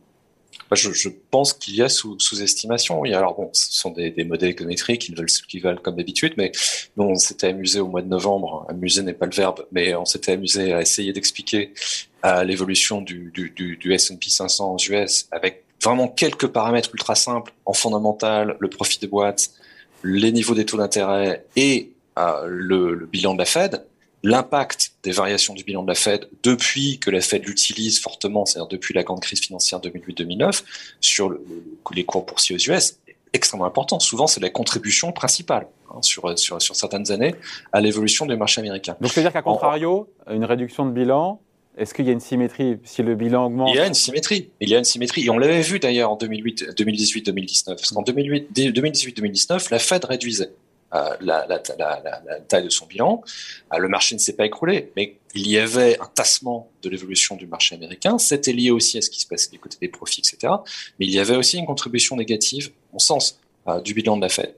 je, 0.73 1.09
pense 1.29 1.53
qu'il 1.53 1.75
y 1.75 1.81
a 1.81 1.89
sous-estimation. 1.89 3.03
alors 3.03 3.35
bon, 3.35 3.49
ce 3.53 3.73
sont 3.73 3.91
des, 3.91 4.23
modèles 4.23 4.51
économétriques 4.51 5.01
qui 5.01 5.13
valent 5.13 5.27
qu'ils 5.47 5.61
valent 5.61 5.81
comme 5.81 5.95
d'habitude, 5.95 6.33
mais 6.37 6.51
on 6.97 7.15
s'était 7.15 7.47
amusé 7.47 7.79
au 7.79 7.87
mois 7.87 8.01
de 8.01 8.07
novembre. 8.07 8.65
Amuser 8.69 9.03
n'est 9.03 9.13
pas 9.13 9.25
le 9.25 9.33
verbe, 9.33 9.65
mais 9.71 9.95
on 9.95 10.05
s'était 10.05 10.33
amusé 10.33 10.73
à 10.73 10.81
essayer 10.81 11.13
d'expliquer 11.13 11.73
l'évolution 12.45 13.01
du, 13.01 13.31
du 13.33 13.93
S&P 13.93 14.29
500 14.29 14.75
aux 14.75 14.91
US 14.91 15.27
avec 15.31 15.63
vraiment 15.83 16.07
quelques 16.07 16.47
paramètres 16.47 16.89
ultra 16.93 17.15
simples 17.15 17.53
en 17.65 17.73
fondamental, 17.73 18.55
le 18.59 18.69
profit 18.69 18.99
des 18.99 19.07
boîtes, 19.07 19.51
les 20.03 20.31
niveaux 20.31 20.53
des 20.53 20.65
taux 20.65 20.77
d'intérêt 20.77 21.45
et 21.55 21.91
le, 22.47 23.07
bilan 23.12 23.33
de 23.33 23.39
la 23.39 23.45
Fed, 23.45 23.85
l'impact 24.23 24.94
des 25.03 25.12
variations 25.12 25.53
du 25.53 25.63
bilan 25.63 25.83
de 25.83 25.88
la 25.88 25.95
Fed 25.95 26.29
depuis 26.44 27.00
que 27.00 27.09
la 27.09 27.21
Fed 27.21 27.45
l'utilise 27.45 28.00
fortement, 28.00 28.45
c'est-à-dire 28.45 28.68
depuis 28.68 28.94
la 28.94 29.03
grande 29.03 29.21
crise 29.21 29.39
financière 29.39 29.79
2008-2009, 29.79 30.63
sur 31.00 31.35
les 31.94 32.03
cours 32.03 32.25
boursiers 32.25 32.56
aux 32.56 32.71
US, 32.71 32.97
est 33.07 33.15
extrêmement 33.33 33.65
important. 33.65 34.00
Souvent, 34.00 34.27
c'est 34.27 34.41
la 34.41 34.50
contribution 34.50 35.12
principale 35.12 35.68
hein, 35.89 36.01
sur, 36.01 36.38
sur, 36.38 36.62
sur, 36.62 36.75
certaines 36.75 37.12
années 37.12 37.35
à 37.73 37.81
l'évolution 37.81 38.25
du 38.25 38.35
marché 38.35 38.62
américain. 38.62 38.95
Donc, 39.01 39.12
c'est-à-dire 39.12 39.33
qu'à 39.33 39.41
contrario, 39.41 40.07
une 40.29 40.45
réduction 40.45 40.85
de 40.85 40.91
bilan, 40.91 41.39
est-ce 41.77 41.94
qu'il 41.94 42.06
y 42.06 42.09
a 42.09 42.12
une 42.12 42.19
symétrie? 42.19 42.77
Si 42.83 43.01
le 43.01 43.15
bilan 43.15 43.45
augmente 43.45 43.69
Il 43.71 43.77
y 43.77 43.79
a 43.79 43.88
une 43.88 43.94
symétrie. 43.94 44.50
Il 44.59 44.69
y 44.69 44.75
a 44.75 44.77
une 44.77 44.83
symétrie. 44.83 45.25
Et 45.25 45.29
on 45.29 45.38
l'avait 45.38 45.62
vu 45.62 45.79
d'ailleurs 45.79 46.12
en 46.12 46.18
2018-2019. 46.18 47.65
Parce 47.65 47.91
qu'en 47.91 48.03
2018-2019, 48.03 49.71
la 49.71 49.79
Fed 49.79 50.03
réduisait. 50.03 50.51
Euh, 50.93 51.15
la, 51.21 51.59
taille 52.49 52.65
de 52.65 52.69
son 52.69 52.85
bilan. 52.85 53.23
Euh, 53.73 53.77
le 53.77 53.88
marché 53.88 54.13
ne 54.13 54.19
s'est 54.19 54.35
pas 54.35 54.45
écroulé, 54.45 54.91
mais 54.97 55.15
il 55.33 55.47
y 55.47 55.57
avait 55.57 55.97
un 56.01 56.05
tassement 56.13 56.67
de 56.81 56.89
l'évolution 56.89 57.38
du 57.38 57.47
marché 57.47 57.75
américain. 57.75 58.17
C'était 58.17 58.51
lié 58.51 58.71
aussi 58.71 58.97
à 58.97 59.01
ce 59.01 59.09
qui 59.09 59.21
se 59.21 59.27
passait 59.27 59.49
du 59.51 59.57
côté 59.57 59.77
des 59.79 59.88
profits, 59.88 60.19
etc. 60.19 60.51
Mais 60.99 61.05
il 61.05 61.11
y 61.11 61.19
avait 61.19 61.38
aussi 61.38 61.57
une 61.57 61.65
contribution 61.65 62.17
négative, 62.17 62.71
en 62.91 62.99
sens, 62.99 63.39
euh, 63.69 63.79
du 63.79 63.93
bilan 63.93 64.17
de 64.17 64.21
la 64.23 64.29
Fed. 64.29 64.53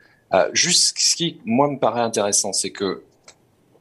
juste 0.54 0.98
ce 0.98 1.16
qui, 1.16 1.38
moi, 1.46 1.68
me 1.68 1.78
paraît 1.78 2.02
intéressant, 2.02 2.52
c'est 2.52 2.72
que 2.72 3.04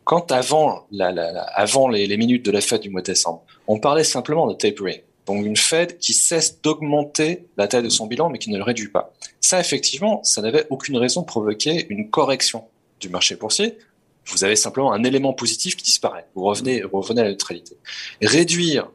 quand 0.04 0.30
avant, 0.30 0.86
les 0.90 2.16
minutes 2.18 2.44
de 2.44 2.50
la 2.50 2.60
Fed 2.60 2.82
du 2.82 2.90
mois 2.90 3.00
de 3.00 3.06
décembre, 3.06 3.44
on 3.66 3.78
parlait 3.78 4.04
simplement 4.04 4.46
de 4.46 4.52
tapering. 4.52 5.00
Donc 5.26 5.44
une 5.44 5.56
Fed 5.56 5.98
qui 5.98 6.12
cesse 6.12 6.60
d'augmenter 6.62 7.46
la 7.56 7.68
taille 7.68 7.82
de 7.82 7.88
son 7.88 8.06
bilan, 8.06 8.28
mais 8.28 8.38
qui 8.38 8.50
ne 8.50 8.58
le 8.58 8.64
réduit 8.64 8.88
pas. 8.88 9.12
Ça, 9.40 9.60
effectivement, 9.60 10.22
ça 10.24 10.42
n'avait 10.42 10.66
aucune 10.70 10.96
raison 10.96 11.20
de 11.20 11.26
provoquer 11.26 11.86
une 11.90 12.10
correction 12.10 12.64
du 13.00 13.08
marché 13.08 13.36
boursier. 13.36 13.78
Vous 14.26 14.44
avez 14.44 14.56
simplement 14.56 14.92
un 14.92 15.04
élément 15.04 15.32
positif 15.32 15.76
qui 15.76 15.84
disparaît. 15.84 16.26
Vous 16.34 16.42
revenez, 16.42 16.82
revenez 16.82 17.20
à 17.20 17.24
la 17.24 17.30
neutralité. 17.30 17.76
Réduire 18.20 18.88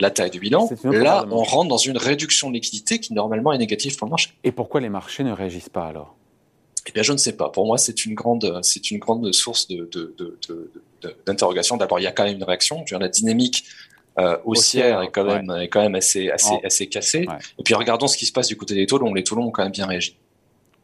la 0.00 0.10
taille 0.10 0.30
du 0.30 0.40
bilan, 0.40 0.68
là, 0.84 1.26
on 1.30 1.42
rentre 1.42 1.68
dans 1.68 1.76
une 1.76 1.98
réduction 1.98 2.48
de 2.48 2.54
liquidité 2.54 3.00
qui 3.00 3.12
normalement 3.12 3.52
est 3.52 3.58
négative 3.58 3.96
pour 3.96 4.06
le 4.06 4.10
marché. 4.10 4.30
Et 4.44 4.52
pourquoi 4.52 4.80
les 4.80 4.88
marchés 4.88 5.24
ne 5.24 5.32
réagissent 5.32 5.68
pas 5.68 5.86
alors? 5.86 6.16
Eh 6.86 6.92
bien, 6.92 7.02
je 7.02 7.12
ne 7.12 7.18
sais 7.18 7.36
pas. 7.36 7.50
Pour 7.50 7.66
moi, 7.66 7.76
c'est 7.76 8.06
une 8.06 8.14
grande, 8.14 8.60
c'est 8.62 8.90
une 8.90 8.98
grande 8.98 9.30
source 9.32 9.68
d'interrogation. 11.26 11.76
D'abord, 11.76 12.00
il 12.00 12.04
y 12.04 12.06
a 12.06 12.12
quand 12.12 12.24
même 12.24 12.36
une 12.36 12.44
réaction. 12.44 12.84
la 12.90 13.08
dynamique 13.08 13.64
euh, 14.20 14.36
haussière 14.44 15.02
est 15.02 15.08
quand 15.08 15.24
même 15.24 15.50
est 15.50 15.68
quand 15.68 15.80
même 15.80 15.94
assez 15.94 16.30
assez 16.30 16.60
assez 16.64 16.86
cassée. 16.86 17.26
Et 17.58 17.62
puis 17.62 17.74
regardons 17.74 18.06
ce 18.06 18.16
qui 18.16 18.26
se 18.26 18.32
passe 18.32 18.48
du 18.48 18.56
côté 18.56 18.74
des 18.74 18.86
taux 18.86 18.98
longs. 18.98 19.14
Les 19.14 19.24
taux 19.24 19.34
longs 19.34 19.46
ont 19.46 19.50
quand 19.50 19.62
même 19.62 19.72
bien 19.72 19.86
réagi. 19.86 20.18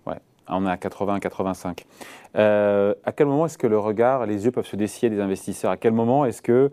Ouais, 0.06 0.18
on 0.48 0.66
est 0.66 0.70
à 0.70 0.76
80, 0.76 1.20
85. 1.20 1.84
Euh, 2.36 2.94
à 3.04 3.12
quel 3.12 3.26
moment 3.26 3.46
est-ce 3.46 3.58
que 3.58 3.66
le 3.66 3.78
regard, 3.78 4.26
les 4.26 4.44
yeux 4.44 4.50
peuvent 4.50 4.66
se 4.66 4.76
dessiller 4.76 5.10
des 5.10 5.20
investisseurs? 5.20 5.70
À 5.70 5.76
quel 5.76 5.92
moment 5.92 6.24
est-ce 6.24 6.42
que 6.42 6.70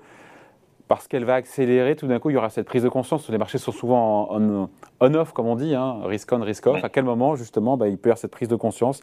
parce 0.87 1.07
qu'elle 1.07 1.25
va 1.25 1.35
accélérer, 1.35 1.95
tout 1.95 2.07
d'un 2.07 2.19
coup, 2.19 2.29
il 2.29 2.33
y 2.33 2.37
aura 2.37 2.49
cette 2.49 2.67
prise 2.67 2.83
de 2.83 2.89
conscience? 2.89 3.29
Les 3.29 3.37
marchés 3.37 3.57
sont 3.57 3.71
souvent 3.71 4.29
on-off, 4.99 5.31
comme 5.31 5.47
on 5.47 5.55
dit, 5.55 5.73
hein, 5.73 6.01
risk-on, 6.03 6.41
risk-off. 6.41 6.83
À 6.83 6.89
quel 6.89 7.05
moment, 7.05 7.35
justement, 7.35 7.77
bah, 7.77 7.87
il 7.87 7.97
peut 7.97 8.09
y 8.09 8.11
avoir 8.11 8.17
cette 8.17 8.31
prise 8.31 8.49
de 8.49 8.55
conscience? 8.55 9.01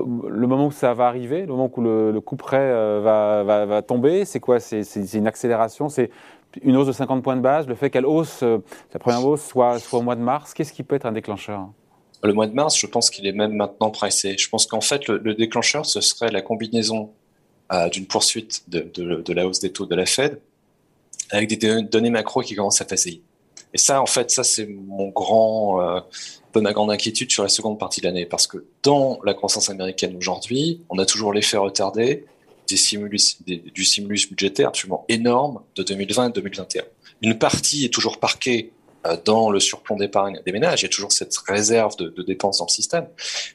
Le 0.00 0.46
moment 0.46 0.66
où 0.66 0.70
ça 0.70 0.94
va 0.94 1.06
arriver, 1.08 1.42
le 1.42 1.48
moment 1.48 1.70
où 1.76 1.82
le, 1.82 2.18
coup 2.20 2.36
près 2.36 2.56
euh, 2.56 3.00
va, 3.02 3.42
va, 3.42 3.66
va, 3.66 3.82
tomber, 3.82 4.24
c'est 4.24 4.40
quoi? 4.40 4.60
C'est 4.60 4.82
une 5.12 5.26
accélération? 5.26 5.88
C'est 5.88 6.10
une 6.62 6.76
hausse 6.76 6.86
de 6.86 6.92
50 6.92 7.22
points 7.22 7.36
de 7.36 7.40
base, 7.40 7.66
le 7.66 7.74
fait 7.74 7.90
qu'elle 7.90 8.06
hausse, 8.06 8.42
euh, 8.42 8.58
sa 8.92 8.98
première 8.98 9.24
hausse 9.26 9.44
soit, 9.44 9.78
soit 9.78 9.98
au 9.98 10.02
mois 10.02 10.16
de 10.16 10.20
mars, 10.20 10.54
qu'est-ce 10.54 10.72
qui 10.72 10.82
peut 10.82 10.96
être 10.96 11.06
un 11.06 11.12
déclencheur? 11.12 11.68
Le 12.22 12.32
mois 12.32 12.46
de 12.46 12.54
mars, 12.54 12.76
je 12.78 12.86
pense 12.86 13.10
qu'il 13.10 13.26
est 13.26 13.32
même 13.32 13.52
maintenant 13.52 13.90
pressé. 13.90 14.36
Je 14.38 14.48
pense 14.48 14.66
qu'en 14.66 14.80
fait, 14.80 15.08
le, 15.08 15.34
déclencheur, 15.34 15.84
ce 15.84 16.00
serait 16.00 16.30
la 16.30 16.40
combinaison 16.40 17.10
euh, 17.72 17.88
d'une 17.90 18.06
poursuite 18.06 18.64
de, 18.68 19.32
la 19.32 19.46
hausse 19.46 19.60
des 19.60 19.72
taux 19.72 19.86
de 19.86 19.94
la 19.94 20.06
Fed 20.06 20.40
avec 21.30 21.48
des 21.48 21.82
données 21.82 22.10
macro 22.10 22.40
qui 22.40 22.54
commencent 22.54 22.80
à 22.80 22.86
faser. 22.86 23.22
Et 23.74 23.78
ça, 23.78 24.00
en 24.00 24.06
fait, 24.06 24.30
ça, 24.30 24.44
c'est 24.44 24.66
mon 24.66 25.08
grand, 25.08 25.80
euh, 25.82 26.00
ma 26.60 26.72
grande 26.72 26.90
inquiétude 26.90 27.30
sur 27.30 27.42
la 27.42 27.48
seconde 27.48 27.78
partie 27.78 28.00
de 28.00 28.06
l'année. 28.06 28.24
Parce 28.24 28.46
que 28.46 28.64
dans 28.82 29.18
la 29.24 29.34
croissance 29.34 29.68
américaine 29.68 30.16
aujourd'hui, 30.16 30.80
on 30.88 30.98
a 30.98 31.06
toujours 31.06 31.32
l'effet 31.32 31.56
retardé 31.56 32.24
du 32.66 32.76
stimulus 32.76 34.28
budgétaire 34.28 34.68
absolument 34.68 35.04
énorme 35.08 35.60
de 35.76 35.82
2020 35.82 36.28
et 36.28 36.32
2021. 36.32 36.82
Une 37.22 37.38
partie 37.38 37.84
est 37.84 37.92
toujours 37.92 38.18
parquée 38.18 38.72
euh, 39.06 39.16
dans 39.24 39.50
le 39.50 39.60
surplomb 39.60 39.96
d'épargne 39.96 40.40
des 40.44 40.52
ménages. 40.52 40.80
Il 40.80 40.84
y 40.84 40.86
a 40.86 40.90
toujours 40.90 41.12
cette 41.12 41.36
réserve 41.46 41.96
de, 41.96 42.22
dépenses 42.22 42.58
dans 42.58 42.66
le 42.66 42.70
système. 42.70 43.06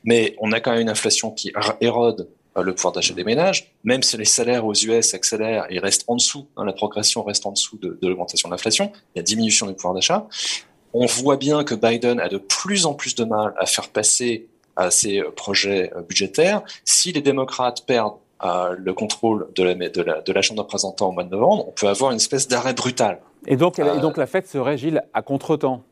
Mais 0.03 0.35
on 0.39 0.51
a 0.51 0.59
quand 0.59 0.71
même 0.71 0.81
une 0.81 0.89
inflation 0.89 1.31
qui 1.31 1.51
érode 1.81 2.29
euh, 2.57 2.61
le 2.61 2.75
pouvoir 2.75 2.93
d'achat 2.93 3.15
des 3.15 3.23
ménages. 3.23 3.73
Même 3.83 4.03
si 4.03 4.15
les 4.17 4.25
salaires 4.25 4.65
aux 4.65 4.73
US 4.73 5.13
accélèrent 5.13 5.65
et 5.69 5.79
restent 5.79 6.03
en 6.07 6.15
dessous, 6.15 6.47
hein, 6.55 6.65
la 6.65 6.73
progression 6.73 7.23
reste 7.23 7.45
en 7.47 7.51
dessous 7.51 7.77
de, 7.77 7.97
l'augmentation 8.01 8.49
de 8.49 8.53
l'inflation, 8.53 8.91
il 9.15 9.17
y 9.17 9.21
a 9.21 9.23
diminution 9.23 9.65
du 9.65 9.73
pouvoir 9.73 9.95
d'achat. 9.95 10.27
On 10.93 11.05
voit 11.05 11.37
bien 11.37 11.63
que 11.63 11.75
Biden 11.75 12.19
a 12.19 12.29
de 12.29 12.37
plus 12.37 12.85
en 12.85 12.93
plus 12.93 13.15
de 13.15 13.23
mal 13.23 13.53
à 13.57 13.65
faire 13.65 13.89
passer 13.89 14.47
à 14.75 14.91
ses 14.91 15.21
projets 15.35 15.91
budgétaires. 16.07 16.61
Si 16.85 17.11
les 17.11 17.21
démocrates 17.21 17.85
perdent 17.85 18.17
le 18.41 18.93
contrôle 18.93 19.47
de 19.55 19.63
la, 19.63 19.73
de, 19.75 20.01
la, 20.01 20.21
de 20.21 20.33
la 20.33 20.41
Chambre 20.41 20.57
de 20.57 20.63
représentants 20.63 21.09
au 21.09 21.11
mois 21.11 21.23
de 21.23 21.29
novembre, 21.29 21.65
on 21.67 21.71
peut 21.71 21.87
avoir 21.87 22.11
une 22.11 22.17
espèce 22.17 22.47
d'arrêt 22.47 22.73
brutal. 22.73 23.19
Et 23.47 23.55
donc, 23.55 23.79
et 23.79 23.99
donc 24.01 24.17
la 24.17 24.27
Fed 24.27 24.45
serait, 24.45 24.77
Gilles, 24.77 25.03
à 25.13 25.21
contre-temps 25.21 25.83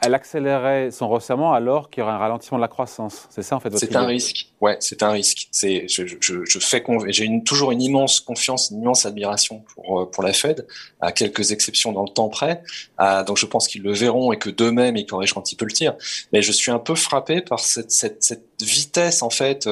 elle 0.00 0.14
accélérerait 0.14 0.90
son 0.92 1.08
resserrement 1.08 1.52
alors 1.52 1.90
qu'il 1.90 2.02
y 2.02 2.04
aurait 2.04 2.12
un 2.12 2.18
ralentissement 2.18 2.58
de 2.58 2.62
la 2.62 2.68
croissance. 2.68 3.26
C'est 3.30 3.42
ça 3.42 3.56
en 3.56 3.60
fait 3.60 3.76
C'est 3.76 3.96
un 3.96 4.06
risque. 4.06 4.46
Ouais, 4.60 4.76
c'est 4.78 5.02
un 5.02 5.10
risque. 5.10 5.48
C'est 5.50 5.88
je, 5.88 6.04
je, 6.06 6.44
je 6.44 6.58
fais 6.60 6.84
j'ai 7.08 7.24
une, 7.24 7.42
toujours 7.42 7.72
une 7.72 7.82
immense 7.82 8.20
confiance, 8.20 8.70
une 8.70 8.82
immense 8.82 9.06
admiration 9.06 9.64
pour 9.74 10.00
euh, 10.00 10.10
pour 10.10 10.22
la 10.22 10.32
Fed, 10.32 10.66
à 11.00 11.10
quelques 11.10 11.50
exceptions 11.50 11.92
dans 11.92 12.04
le 12.04 12.10
temps 12.10 12.28
près. 12.28 12.62
Euh, 13.00 13.24
donc 13.24 13.38
je 13.38 13.46
pense 13.46 13.66
qu'ils 13.66 13.82
le 13.82 13.92
verront 13.92 14.32
et 14.32 14.38
que 14.38 14.50
d'eux-mêmes 14.50 14.96
ils 14.96 15.06
corrigeront 15.06 15.40
un 15.40 15.42
petit 15.42 15.56
peu 15.56 15.64
le 15.64 15.72
tir. 15.72 15.94
Mais 16.32 16.42
je 16.42 16.52
suis 16.52 16.70
un 16.70 16.78
peu 16.78 16.94
frappé 16.94 17.40
par 17.40 17.58
cette 17.58 17.90
cette, 17.90 18.22
cette 18.22 18.46
vitesse 18.60 19.22
en 19.22 19.30
fait. 19.30 19.68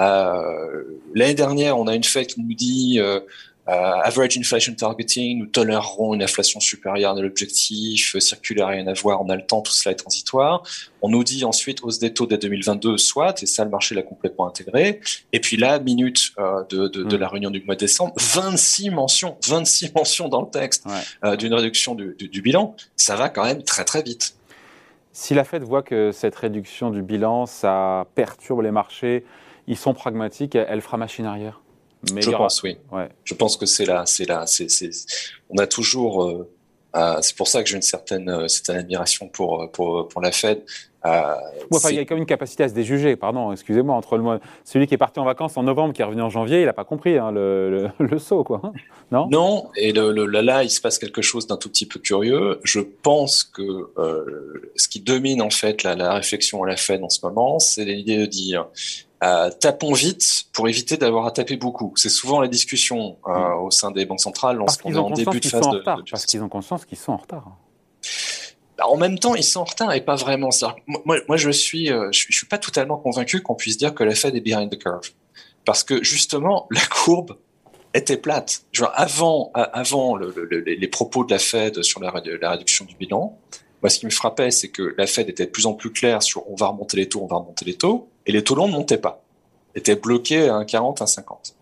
Euh, 0.00 0.82
L'année 1.14 1.34
dernière, 1.34 1.78
on 1.78 1.86
a 1.86 1.94
une 1.94 2.04
Fed 2.04 2.26
qui 2.26 2.40
nous 2.40 2.54
dit 2.54 2.96
euh, 2.98 3.06
euh, 3.16 3.20
average 3.66 4.38
inflation 4.38 4.74
targeting, 4.74 5.38
nous 5.38 5.46
tolérerons 5.46 6.14
une 6.14 6.22
inflation 6.22 6.60
supérieure 6.60 7.16
à 7.16 7.20
l'objectif, 7.20 8.16
circulaire 8.18 8.68
rien 8.68 8.86
à 8.86 8.92
voir, 8.92 9.22
on 9.22 9.28
a 9.28 9.36
le 9.36 9.44
temps, 9.44 9.60
tout 9.60 9.72
cela 9.72 9.92
est 9.92 9.96
transitoire. 9.96 10.62
On 11.02 11.08
nous 11.08 11.24
dit 11.24 11.44
ensuite 11.44 11.82
hausse 11.82 11.98
des 11.98 12.12
taux 12.12 12.26
dès 12.26 12.38
2022, 12.38 12.98
soit, 12.98 13.42
et 13.42 13.46
ça 13.46 13.64
le 13.64 13.70
marché 13.70 13.94
l'a 13.94 14.02
complètement 14.02 14.48
intégré. 14.48 15.00
Et 15.32 15.40
puis 15.40 15.56
là, 15.56 15.78
minute 15.78 16.32
euh, 16.38 16.64
de, 16.70 16.88
de, 16.88 17.04
de, 17.04 17.16
mm. 17.16 17.20
la 17.20 17.28
réunion 17.28 17.50
du 17.50 17.62
mois 17.64 17.74
de 17.74 17.80
décembre, 17.80 18.12
26 18.16 18.90
mentions, 18.90 19.36
26 19.46 19.94
mentions 19.94 20.28
dans 20.28 20.42
le 20.42 20.50
texte 20.50 20.84
euh, 21.24 21.36
d'une 21.36 21.54
réduction 21.54 21.94
du, 21.94 22.14
du, 22.18 22.28
du 22.28 22.42
bilan, 22.42 22.74
ça 22.96 23.16
va 23.16 23.28
quand 23.28 23.44
même 23.44 23.62
très 23.62 23.84
très 23.84 24.02
vite. 24.02 24.36
Si 25.12 25.32
la 25.34 25.44
Fed 25.44 25.62
voit 25.62 25.82
que 25.82 26.12
cette 26.12 26.36
réduction 26.36 26.90
du 26.90 27.02
bilan, 27.02 27.46
ça 27.46 28.06
perturbe 28.14 28.62
les 28.62 28.70
marchés, 28.70 29.24
ils 29.66 29.76
sont 29.76 29.94
pragmatiques, 29.94 30.54
elle 30.54 30.82
fera 30.82 30.98
machine 30.98 31.24
arrière? 31.24 31.60
Je 32.04 32.30
pense, 32.30 32.62
oui. 32.62 32.78
Ouais. 32.92 33.08
Je 33.24 33.34
pense 33.34 33.56
que 33.56 33.66
c'est 33.66 33.86
là, 33.86 34.04
c'est 34.06 34.26
là, 34.26 34.44
c'est, 34.46 34.68
on 35.50 35.58
a 35.58 35.66
toujours, 35.66 36.24
euh, 36.24 36.50
euh, 36.94 37.18
c'est 37.20 37.36
pour 37.36 37.48
ça 37.48 37.62
que 37.62 37.68
j'ai 37.68 37.76
une 37.76 37.82
certaine, 37.82 38.28
euh, 38.28 38.48
certaine 38.48 38.76
admiration 38.76 39.28
pour, 39.28 39.62
euh, 39.62 39.66
pour, 39.66 40.08
pour 40.08 40.20
la 40.20 40.32
Fed. 40.32 40.62
Euh, 41.06 41.34
enfin, 41.72 41.90
il 41.90 41.96
y 41.96 41.98
a 41.98 42.04
quand 42.04 42.14
même 42.14 42.22
une 42.22 42.26
capacité 42.26 42.64
à 42.64 42.68
se 42.68 42.74
déjuger, 42.74 43.16
pardon, 43.16 43.52
excusez-moi, 43.52 43.94
entre 43.94 44.16
le 44.16 44.22
mois, 44.22 44.40
celui 44.64 44.86
qui 44.86 44.94
est 44.94 44.98
parti 44.98 45.20
en 45.20 45.24
vacances 45.24 45.56
en 45.56 45.62
novembre, 45.62 45.94
qui 45.94 46.02
est 46.02 46.04
revenu 46.04 46.22
en 46.22 46.30
janvier, 46.30 46.60
il 46.60 46.64
n'a 46.64 46.72
pas 46.72 46.84
compris 46.84 47.16
hein, 47.18 47.30
le, 47.30 47.90
le, 47.98 48.06
le, 48.06 48.18
saut, 48.18 48.42
quoi. 48.44 48.60
Non? 49.12 49.28
Non, 49.30 49.68
et 49.76 49.92
le, 49.92 50.10
le, 50.10 50.26
là, 50.40 50.64
il 50.64 50.70
se 50.70 50.80
passe 50.80 50.98
quelque 50.98 51.22
chose 51.22 51.46
d'un 51.46 51.56
tout 51.56 51.68
petit 51.68 51.86
peu 51.86 52.00
curieux. 52.00 52.58
Je 52.64 52.80
pense 52.80 53.44
que 53.44 53.62
euh, 53.98 54.70
ce 54.74 54.88
qui 54.88 55.00
domine 55.00 55.42
en 55.42 55.50
fait 55.50 55.82
la, 55.82 55.94
la 55.94 56.14
réflexion 56.14 56.62
à 56.64 56.66
la 56.66 56.76
Fed 56.76 57.02
en 57.02 57.08
ce 57.08 57.24
moment, 57.24 57.58
c'est 57.58 57.84
l'idée 57.84 58.18
de 58.18 58.26
dire 58.26 58.66
euh, 59.26 59.50
tapons 59.50 59.92
vite 59.92 60.44
pour 60.52 60.68
éviter 60.68 60.96
d'avoir 60.96 61.26
à 61.26 61.30
taper 61.30 61.56
beaucoup. 61.56 61.92
C'est 61.96 62.08
souvent 62.08 62.40
la 62.40 62.48
discussion 62.48 63.18
euh, 63.26 63.54
au 63.54 63.70
sein 63.70 63.90
des 63.90 64.06
banques 64.06 64.20
centrales 64.20 64.56
lorsqu'on 64.56 64.92
est 64.92 64.98
en 64.98 65.10
début 65.10 65.40
de 65.40 65.46
phase 65.46 65.68
de, 65.68 65.78
de, 65.78 66.10
Parce 66.10 66.26
qu'ils 66.26 66.42
ont 66.42 66.48
conscience 66.48 66.84
qu'ils 66.84 66.98
sont 66.98 67.12
en 67.12 67.16
retard. 67.16 67.56
Bah, 68.78 68.84
en 68.88 68.96
même 68.96 69.18
temps, 69.18 69.34
ils 69.34 69.44
sont 69.44 69.60
en 69.60 69.64
retard 69.64 69.92
et 69.92 70.00
pas 70.00 70.16
vraiment. 70.16 70.50
Moi, 70.86 71.18
moi, 71.26 71.36
je 71.36 71.50
suis, 71.50 71.90
euh, 71.90 72.08
je, 72.12 72.26
je 72.28 72.36
suis 72.36 72.46
pas 72.46 72.58
totalement 72.58 72.98
convaincu 72.98 73.42
qu'on 73.42 73.54
puisse 73.54 73.78
dire 73.78 73.94
que 73.94 74.04
la 74.04 74.14
Fed 74.14 74.36
est 74.36 74.40
behind 74.40 74.70
the 74.70 74.78
curve, 74.78 75.10
parce 75.64 75.82
que 75.82 76.04
justement, 76.04 76.66
la 76.70 76.84
courbe 76.86 77.38
était 77.94 78.18
plate. 78.18 78.64
Genre 78.72 78.92
avant, 78.94 79.50
avant 79.54 80.16
le, 80.16 80.32
le, 80.36 80.60
les 80.60 80.88
propos 80.88 81.24
de 81.24 81.32
la 81.32 81.38
Fed 81.38 81.82
sur 81.82 82.00
la, 82.00 82.12
la 82.40 82.50
réduction 82.50 82.84
du 82.84 82.94
bilan, 82.96 83.38
moi, 83.86 83.90
ce 83.90 84.00
qui 84.00 84.06
me 84.06 84.10
frappait, 84.10 84.50
c'est 84.50 84.70
que 84.70 84.96
la 84.98 85.06
Fed 85.06 85.28
était 85.28 85.46
de 85.46 85.50
plus 85.52 85.66
en 85.66 85.72
plus 85.72 85.92
claire 85.92 86.20
sur 86.20 86.50
on 86.50 86.56
va 86.56 86.66
remonter 86.66 86.96
les 86.96 87.08
taux, 87.08 87.20
on 87.22 87.28
va 87.28 87.36
remonter 87.36 87.64
les 87.64 87.74
taux, 87.74 88.08
et 88.26 88.32
les 88.32 88.42
taux 88.42 88.56
longs 88.56 88.66
ne 88.66 88.72
montaient 88.72 88.98
pas, 88.98 89.22
étaient 89.76 89.94
bloqués 89.94 90.48
à 90.48 90.58
1,40, 90.58 90.98
1,50. 91.04 91.54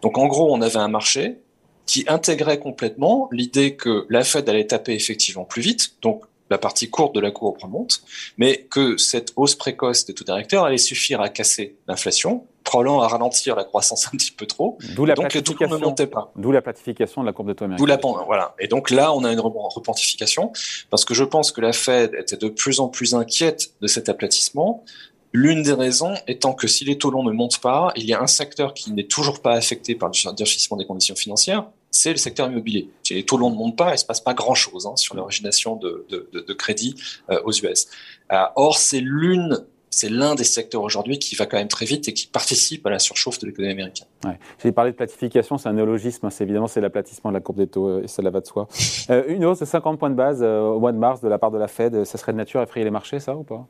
Donc 0.00 0.16
en 0.16 0.28
gros, 0.28 0.54
on 0.54 0.62
avait 0.62 0.76
un 0.76 0.86
marché 0.86 1.40
qui 1.84 2.04
intégrait 2.06 2.60
complètement 2.60 3.28
l'idée 3.32 3.74
que 3.74 4.06
la 4.08 4.22
Fed 4.22 4.48
allait 4.48 4.68
taper 4.68 4.92
effectivement 4.92 5.44
plus 5.44 5.62
vite, 5.62 5.96
donc 6.00 6.22
la 6.50 6.58
partie 6.58 6.90
courte 6.90 7.14
de 7.14 7.20
la 7.20 7.30
courbe 7.30 7.58
remonte, 7.60 8.02
mais 8.36 8.66
que 8.70 8.96
cette 8.96 9.32
hausse 9.36 9.54
précoce 9.54 10.04
des 10.04 10.14
taux 10.14 10.24
directeurs 10.24 10.64
allait 10.64 10.78
suffire 10.78 11.20
à 11.20 11.28
casser 11.28 11.76
l'inflation, 11.88 12.46
probablement 12.64 13.02
à 13.02 13.08
ralentir 13.08 13.56
la 13.56 13.64
croissance 13.64 14.06
un 14.12 14.16
petit 14.16 14.32
peu 14.32 14.46
trop. 14.46 14.78
D'où 14.94 15.04
la, 15.04 15.14
donc 15.14 15.32
les 15.32 15.42
taux 15.42 15.54
ne 15.66 15.76
montaient 15.76 16.06
pas. 16.06 16.32
D'où 16.36 16.52
la 16.52 16.62
platification 16.62 17.22
de 17.22 17.26
la 17.26 17.32
courbe 17.32 17.48
de 17.48 17.52
taux 17.54 17.64
américaine. 17.64 17.86
D'où 17.86 18.08
la 18.08 18.24
voilà. 18.26 18.54
Et 18.58 18.68
donc 18.68 18.90
là, 18.90 19.14
on 19.14 19.24
a 19.24 19.32
une 19.32 19.40
reportification 19.40 20.52
parce 20.90 21.04
que 21.04 21.14
je 21.14 21.24
pense 21.24 21.52
que 21.52 21.60
la 21.60 21.72
Fed 21.72 22.14
était 22.14 22.36
de 22.36 22.48
plus 22.48 22.80
en 22.80 22.88
plus 22.88 23.14
inquiète 23.14 23.72
de 23.80 23.86
cet 23.86 24.08
aplatissement. 24.08 24.84
L'une 25.32 25.64
des 25.64 25.72
raisons 25.72 26.14
étant 26.28 26.52
que 26.52 26.68
si 26.68 26.84
les 26.84 26.96
taux 26.96 27.10
longs 27.10 27.24
ne 27.24 27.32
montent 27.32 27.60
pas, 27.60 27.92
il 27.96 28.04
y 28.04 28.14
a 28.14 28.22
un 28.22 28.28
secteur 28.28 28.72
qui 28.72 28.92
n'est 28.92 29.08
toujours 29.08 29.40
pas 29.42 29.54
affecté 29.54 29.96
par 29.96 30.08
le 30.08 30.34
durcissement 30.34 30.76
des 30.76 30.86
conditions 30.86 31.16
financières, 31.16 31.66
c'est 31.94 32.10
le 32.10 32.16
secteur 32.16 32.50
immobilier. 32.50 32.90
Les 33.10 33.24
taux 33.24 33.36
longs 33.36 33.50
ne 33.50 33.56
montent 33.56 33.76
pas, 33.76 33.90
il 33.90 33.92
ne 33.92 33.96
se 33.98 34.04
passe 34.04 34.20
pas 34.20 34.34
grand-chose 34.34 34.86
hein, 34.86 34.96
sur 34.96 35.14
l'origination 35.14 35.76
de, 35.76 36.04
de, 36.08 36.28
de, 36.32 36.40
de, 36.40 36.52
crédit 36.52 36.96
euh, 37.30 37.40
aux 37.44 37.52
US. 37.52 37.86
Euh, 38.32 38.44
or, 38.56 38.78
c'est 38.78 39.00
l'une 39.00 39.64
c'est 39.94 40.08
l'un 40.08 40.34
des 40.34 40.44
secteurs 40.44 40.82
aujourd'hui 40.82 41.20
qui 41.20 41.36
va 41.36 41.46
quand 41.46 41.56
même 41.56 41.68
très 41.68 41.86
vite 41.86 42.08
et 42.08 42.12
qui 42.12 42.26
participe 42.26 42.84
à 42.84 42.90
la 42.90 42.98
surchauffe 42.98 43.38
de 43.38 43.46
l'économie 43.46 43.74
américaine. 43.74 44.08
Ouais. 44.24 44.38
J'ai 44.60 44.72
parlé 44.72 44.90
de 44.90 44.96
platification, 44.96 45.56
c'est 45.56 45.68
un 45.68 45.72
néologisme, 45.74 46.26
hein, 46.26 46.30
c'est 46.30 46.42
évidemment 46.42 46.66
c'est 46.66 46.80
l'aplatissement 46.80 47.30
de 47.30 47.34
la 47.34 47.40
courbe 47.40 47.58
des 47.58 47.68
taux 47.68 47.88
euh, 47.88 48.02
et 48.02 48.08
ça 48.08 48.22
va 48.28 48.40
de 48.40 48.46
soi. 48.46 48.68
Euh, 49.10 49.24
une 49.28 49.44
hausse 49.44 49.58
de 49.58 49.66
50 49.66 49.98
points 49.98 50.08
de 50.08 50.14
base 50.14 50.38
euh, 50.42 50.62
au 50.62 50.80
mois 50.80 50.90
de 50.90 50.96
mars 50.96 51.20
de 51.20 51.28
la 51.28 51.36
part 51.36 51.50
de 51.50 51.58
la 51.58 51.68
Fed, 51.68 52.04
ça 52.04 52.16
serait 52.16 52.32
de 52.32 52.38
nature 52.38 52.60
à 52.60 52.62
effrayer 52.62 52.84
les 52.84 52.90
marchés, 52.90 53.20
ça 53.20 53.36
ou 53.36 53.42
pas? 53.42 53.66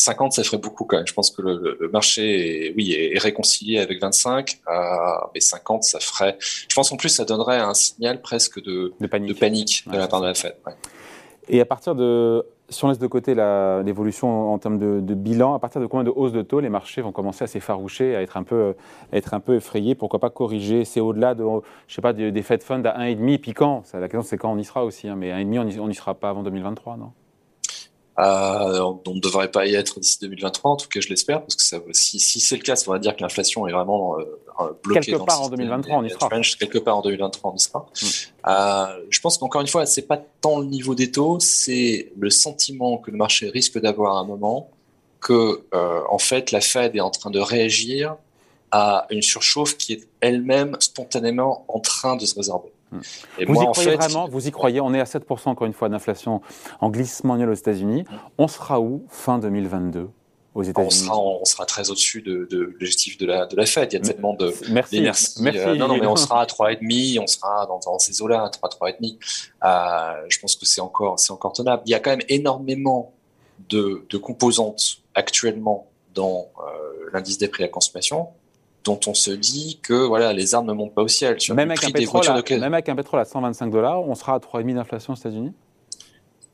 50, 0.00 0.32
ça 0.32 0.42
ferait 0.44 0.58
beaucoup 0.58 0.84
quand 0.84 0.96
même. 0.96 1.06
Je 1.06 1.14
pense 1.14 1.30
que 1.30 1.42
le, 1.42 1.76
le 1.80 1.88
marché, 1.88 2.68
est, 2.68 2.74
oui, 2.76 2.92
est 2.92 3.18
réconcilié 3.18 3.78
avec 3.78 4.00
25, 4.00 4.58
euh, 4.68 4.74
mais 5.34 5.40
50, 5.40 5.84
ça 5.84 6.00
ferait. 6.00 6.36
Je 6.40 6.74
pense 6.74 6.92
en 6.92 6.96
plus, 6.96 7.08
ça 7.08 7.24
donnerait 7.24 7.58
un 7.58 7.74
signal 7.74 8.20
presque 8.20 8.62
de, 8.62 8.92
de 8.98 9.06
panique 9.06 9.28
de, 9.28 9.38
panique 9.38 9.84
ouais, 9.86 9.94
de 9.94 9.98
la 9.98 10.08
part 10.08 10.20
de 10.20 10.26
la 10.26 10.34
Fed. 10.34 10.56
Ouais. 10.66 10.72
Et 11.48 11.60
à 11.60 11.64
partir 11.64 11.94
de, 11.94 12.44
si 12.68 12.84
on 12.84 12.88
laisse 12.88 12.98
de 12.98 13.06
côté 13.06 13.34
l'évolution 13.34 14.52
en 14.52 14.58
termes 14.58 14.78
de, 14.78 15.00
de, 15.00 15.14
bilan, 15.14 15.54
à 15.54 15.58
partir 15.58 15.80
de 15.80 15.86
combien 15.86 16.04
de 16.04 16.10
hausses 16.10 16.32
de 16.32 16.42
taux 16.42 16.60
les 16.60 16.68
marchés 16.68 17.02
vont 17.02 17.12
commencer 17.12 17.44
à 17.44 17.46
s'effaroucher, 17.46 18.16
à 18.16 18.22
être 18.22 18.36
un 18.36 18.42
peu, 18.42 18.74
à 19.12 19.16
être 19.16 19.34
un 19.34 19.40
peu 19.40 19.54
effrayés 19.54 19.94
Pourquoi 19.94 20.18
pas 20.18 20.30
corriger? 20.30 20.84
C'est 20.84 21.00
au-delà 21.00 21.34
de, 21.34 21.44
je 21.86 21.94
sais 21.94 22.02
pas, 22.02 22.12
des 22.12 22.42
Fed 22.42 22.62
Funds 22.62 22.84
à 22.84 22.98
1,5 22.98 23.38
puis 23.38 23.52
quand 23.52 23.84
La 23.94 24.08
question 24.08 24.22
c'est 24.22 24.38
quand 24.38 24.52
on 24.52 24.58
y 24.58 24.64
sera 24.64 24.84
aussi, 24.84 25.08
hein, 25.08 25.14
mais 25.16 25.30
1,5 25.32 25.78
on 25.80 25.88
n'y 25.88 25.94
sera 25.94 26.14
pas 26.14 26.30
avant 26.30 26.42
2023, 26.42 26.96
non? 26.96 27.12
Euh, 28.18 28.94
on 29.06 29.14
ne 29.14 29.20
devrait 29.20 29.50
pas 29.50 29.66
y 29.66 29.74
être 29.74 30.00
d'ici 30.00 30.18
2023, 30.20 30.70
en 30.70 30.76
tout 30.76 30.88
cas 30.88 31.00
je 31.00 31.08
l'espère, 31.08 31.40
parce 31.40 31.54
que 31.54 31.62
ça, 31.62 31.78
si, 31.92 32.18
si 32.18 32.40
c'est 32.40 32.56
le 32.56 32.62
cas, 32.62 32.76
ça 32.76 32.86
voudrait 32.86 33.00
dire 33.00 33.14
que 33.14 33.22
l'inflation 33.22 33.66
est 33.66 33.72
vraiment 33.72 34.18
euh, 34.18 34.24
bloquée. 34.82 35.12
Quelque 35.12 35.24
part 35.24 35.42
en 35.42 35.48
2023, 35.48 35.98
on 35.98 36.04
y 36.04 36.10
sera. 36.10 36.28
Quelque 36.58 36.78
part 36.78 36.98
en 36.98 37.02
2023, 37.02 37.52
on 37.52 37.56
y 37.56 37.60
sera. 37.60 37.86
Euh, 38.48 39.02
je 39.10 39.20
pense 39.20 39.38
qu'encore 39.38 39.60
une 39.60 39.66
fois, 39.66 39.86
c'est 39.86 40.06
pas 40.06 40.22
tant 40.40 40.60
le 40.60 40.66
niveau 40.66 40.94
des 40.94 41.10
taux, 41.10 41.38
c'est 41.40 42.12
le 42.16 42.30
sentiment 42.30 42.98
que 42.98 43.10
le 43.10 43.16
marché 43.16 43.48
risque 43.48 43.78
d'avoir 43.78 44.16
à 44.16 44.20
un 44.20 44.24
moment 44.24 44.70
que, 45.20 45.64
euh, 45.74 46.00
en 46.08 46.18
fait, 46.18 46.52
la 46.52 46.60
Fed 46.60 46.94
est 46.96 47.00
en 47.00 47.10
train 47.10 47.30
de 47.30 47.40
réagir 47.40 48.16
à 48.70 49.06
une 49.10 49.22
surchauffe 49.22 49.76
qui 49.76 49.92
est 49.94 50.08
elle-même 50.20 50.76
spontanément 50.80 51.64
en 51.68 51.80
train 51.80 52.16
de 52.16 52.24
se 52.24 52.34
résorber. 52.34 52.70
Et 53.38 53.44
vous 53.44 53.54
moi, 53.54 53.64
y 53.64 53.66
croyez 53.66 53.90
fait, 53.90 53.96
vraiment 53.96 54.28
Vous 54.28 54.46
y 54.46 54.50
croyez 54.50 54.80
On 54.80 54.94
est 54.94 55.00
à 55.00 55.04
7% 55.04 55.48
encore 55.48 55.66
une 55.66 55.72
fois 55.72 55.88
d'inflation 55.88 56.40
en 56.80 56.90
glissement 56.90 57.34
annuel 57.34 57.50
aux 57.50 57.54
États-Unis. 57.54 58.04
On 58.38 58.48
sera 58.48 58.80
où 58.80 59.04
fin 59.08 59.38
2022 59.38 60.08
aux 60.54 60.62
États-Unis? 60.62 60.88
on 60.88 60.90
sera, 60.90 61.18
on 61.18 61.44
sera 61.44 61.66
très 61.66 61.90
au-dessus 61.90 62.22
de, 62.22 62.46
de 62.50 62.58
l'objectif 62.58 63.18
de 63.18 63.26
la, 63.26 63.46
de 63.46 63.56
la 63.56 63.66
Fed. 63.66 63.92
Il 63.92 63.96
y 63.96 63.98
a 63.98 64.00
tellement 64.00 64.34
de 64.34 64.54
merci. 64.70 65.00
merci. 65.00 65.42
Euh, 65.46 65.74
non, 65.74 65.88
non, 65.88 65.98
mais 65.98 66.06
on 66.06 66.16
sera 66.16 66.42
à 66.42 66.46
3,5, 66.46 67.20
on 67.20 67.26
sera 67.26 67.66
dans, 67.66 67.80
dans 67.80 67.98
ces 67.98 68.22
eaux-là, 68.22 68.48
3, 68.50 68.68
3,5. 68.68 69.16
Euh, 69.64 70.26
je 70.28 70.38
pense 70.38 70.56
que 70.56 70.64
c'est 70.64 70.80
encore, 70.80 71.18
c'est 71.18 71.32
encore 71.32 71.52
tenable. 71.52 71.82
Il 71.86 71.90
y 71.90 71.94
a 71.94 72.00
quand 72.00 72.10
même 72.10 72.26
énormément 72.28 73.12
de, 73.68 74.06
de 74.08 74.18
composantes 74.18 74.98
actuellement 75.14 75.88
dans 76.14 76.48
euh, 76.60 77.10
l'indice 77.12 77.38
des 77.38 77.48
prix 77.48 77.64
à 77.64 77.66
la 77.66 77.72
consommation 77.72 78.28
dont 78.86 79.00
on 79.06 79.14
se 79.14 79.30
dit 79.30 79.78
que 79.82 79.94
voilà, 79.94 80.32
les 80.32 80.54
armes 80.54 80.66
ne 80.66 80.72
montent 80.72 80.94
pas 80.94 81.02
au 81.02 81.08
ciel. 81.08 81.36
Même, 81.50 81.70
avec 81.70 81.84
un 81.84 81.90
pétrole 81.90 82.26
à, 82.28 82.40
de... 82.40 82.54
même 82.56 82.74
avec 82.74 82.88
un 82.88 82.96
pétrole 82.96 83.20
à 83.20 83.24
125 83.24 83.70
dollars, 83.70 84.00
on 84.00 84.14
sera 84.14 84.34
à 84.34 84.38
3,5 84.38 84.74
d'inflation 84.74 85.12
aux 85.12 85.16
États-Unis? 85.16 85.52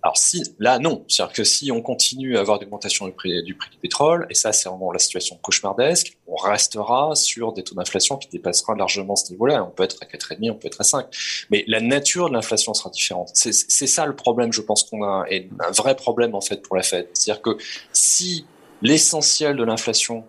Alors 0.05 0.17
si, 0.17 0.43
là 0.59 0.81
non, 0.81 1.05
c'est-à-dire 1.07 1.33
que 1.33 1.45
si 1.45 1.71
on 1.71 1.81
continue 1.81 2.37
à 2.37 2.41
avoir 2.41 2.61
une 2.61 2.65
augmentation 2.65 3.07
du 3.07 3.13
prix, 3.13 3.41
du 3.45 3.55
prix 3.55 3.71
du 3.71 3.77
pétrole, 3.77 4.27
et 4.31 4.35
ça 4.35 4.53
c'est 4.53 4.69
vraiment 4.69 4.91
la 4.91 4.99
situation 4.99 5.39
cauchemardesque, 5.41 6.19
on 6.27 6.35
restera 6.35 7.15
sur 7.15 7.53
des 7.53 7.63
taux 7.63 7.77
d'inflation 7.77 8.17
qui 8.17 8.29
dépasseront 8.29 8.73
largement 8.73 9.15
ce 9.15 9.31
niveau-là. 9.31 9.65
On 9.65 9.71
peut 9.71 9.85
être 9.85 9.99
à 10.03 10.07
4,5, 10.07 10.51
on 10.51 10.55
peut 10.55 10.67
être 10.67 10.81
à 10.81 10.85
5. 10.85 11.07
Mais 11.51 11.65
la 11.69 11.81
nature 11.81 12.31
de 12.31 12.35
l'inflation 12.35 12.75
sera 12.75 12.91
différente. 12.91 13.31
C'est 13.33 13.53
ça 13.87 14.05
le 14.07 14.17
problème, 14.17 14.53
je 14.53 14.63
pense 14.63 14.83
qu'on 14.83 15.05
a, 15.05 15.25
et 15.31 15.49
un 15.61 15.71
vrai 15.71 15.95
problème 15.95 16.35
en 16.35 16.41
fait 16.41 16.63
pour 16.63 16.75
la 16.75 16.83
Fed. 16.83 17.09
C'est-à-dire 17.13 17.43
que 17.43 17.57
si 17.93 18.45
l'essentiel 18.81 19.57
de 19.57 19.63
l'inflation 19.63 20.25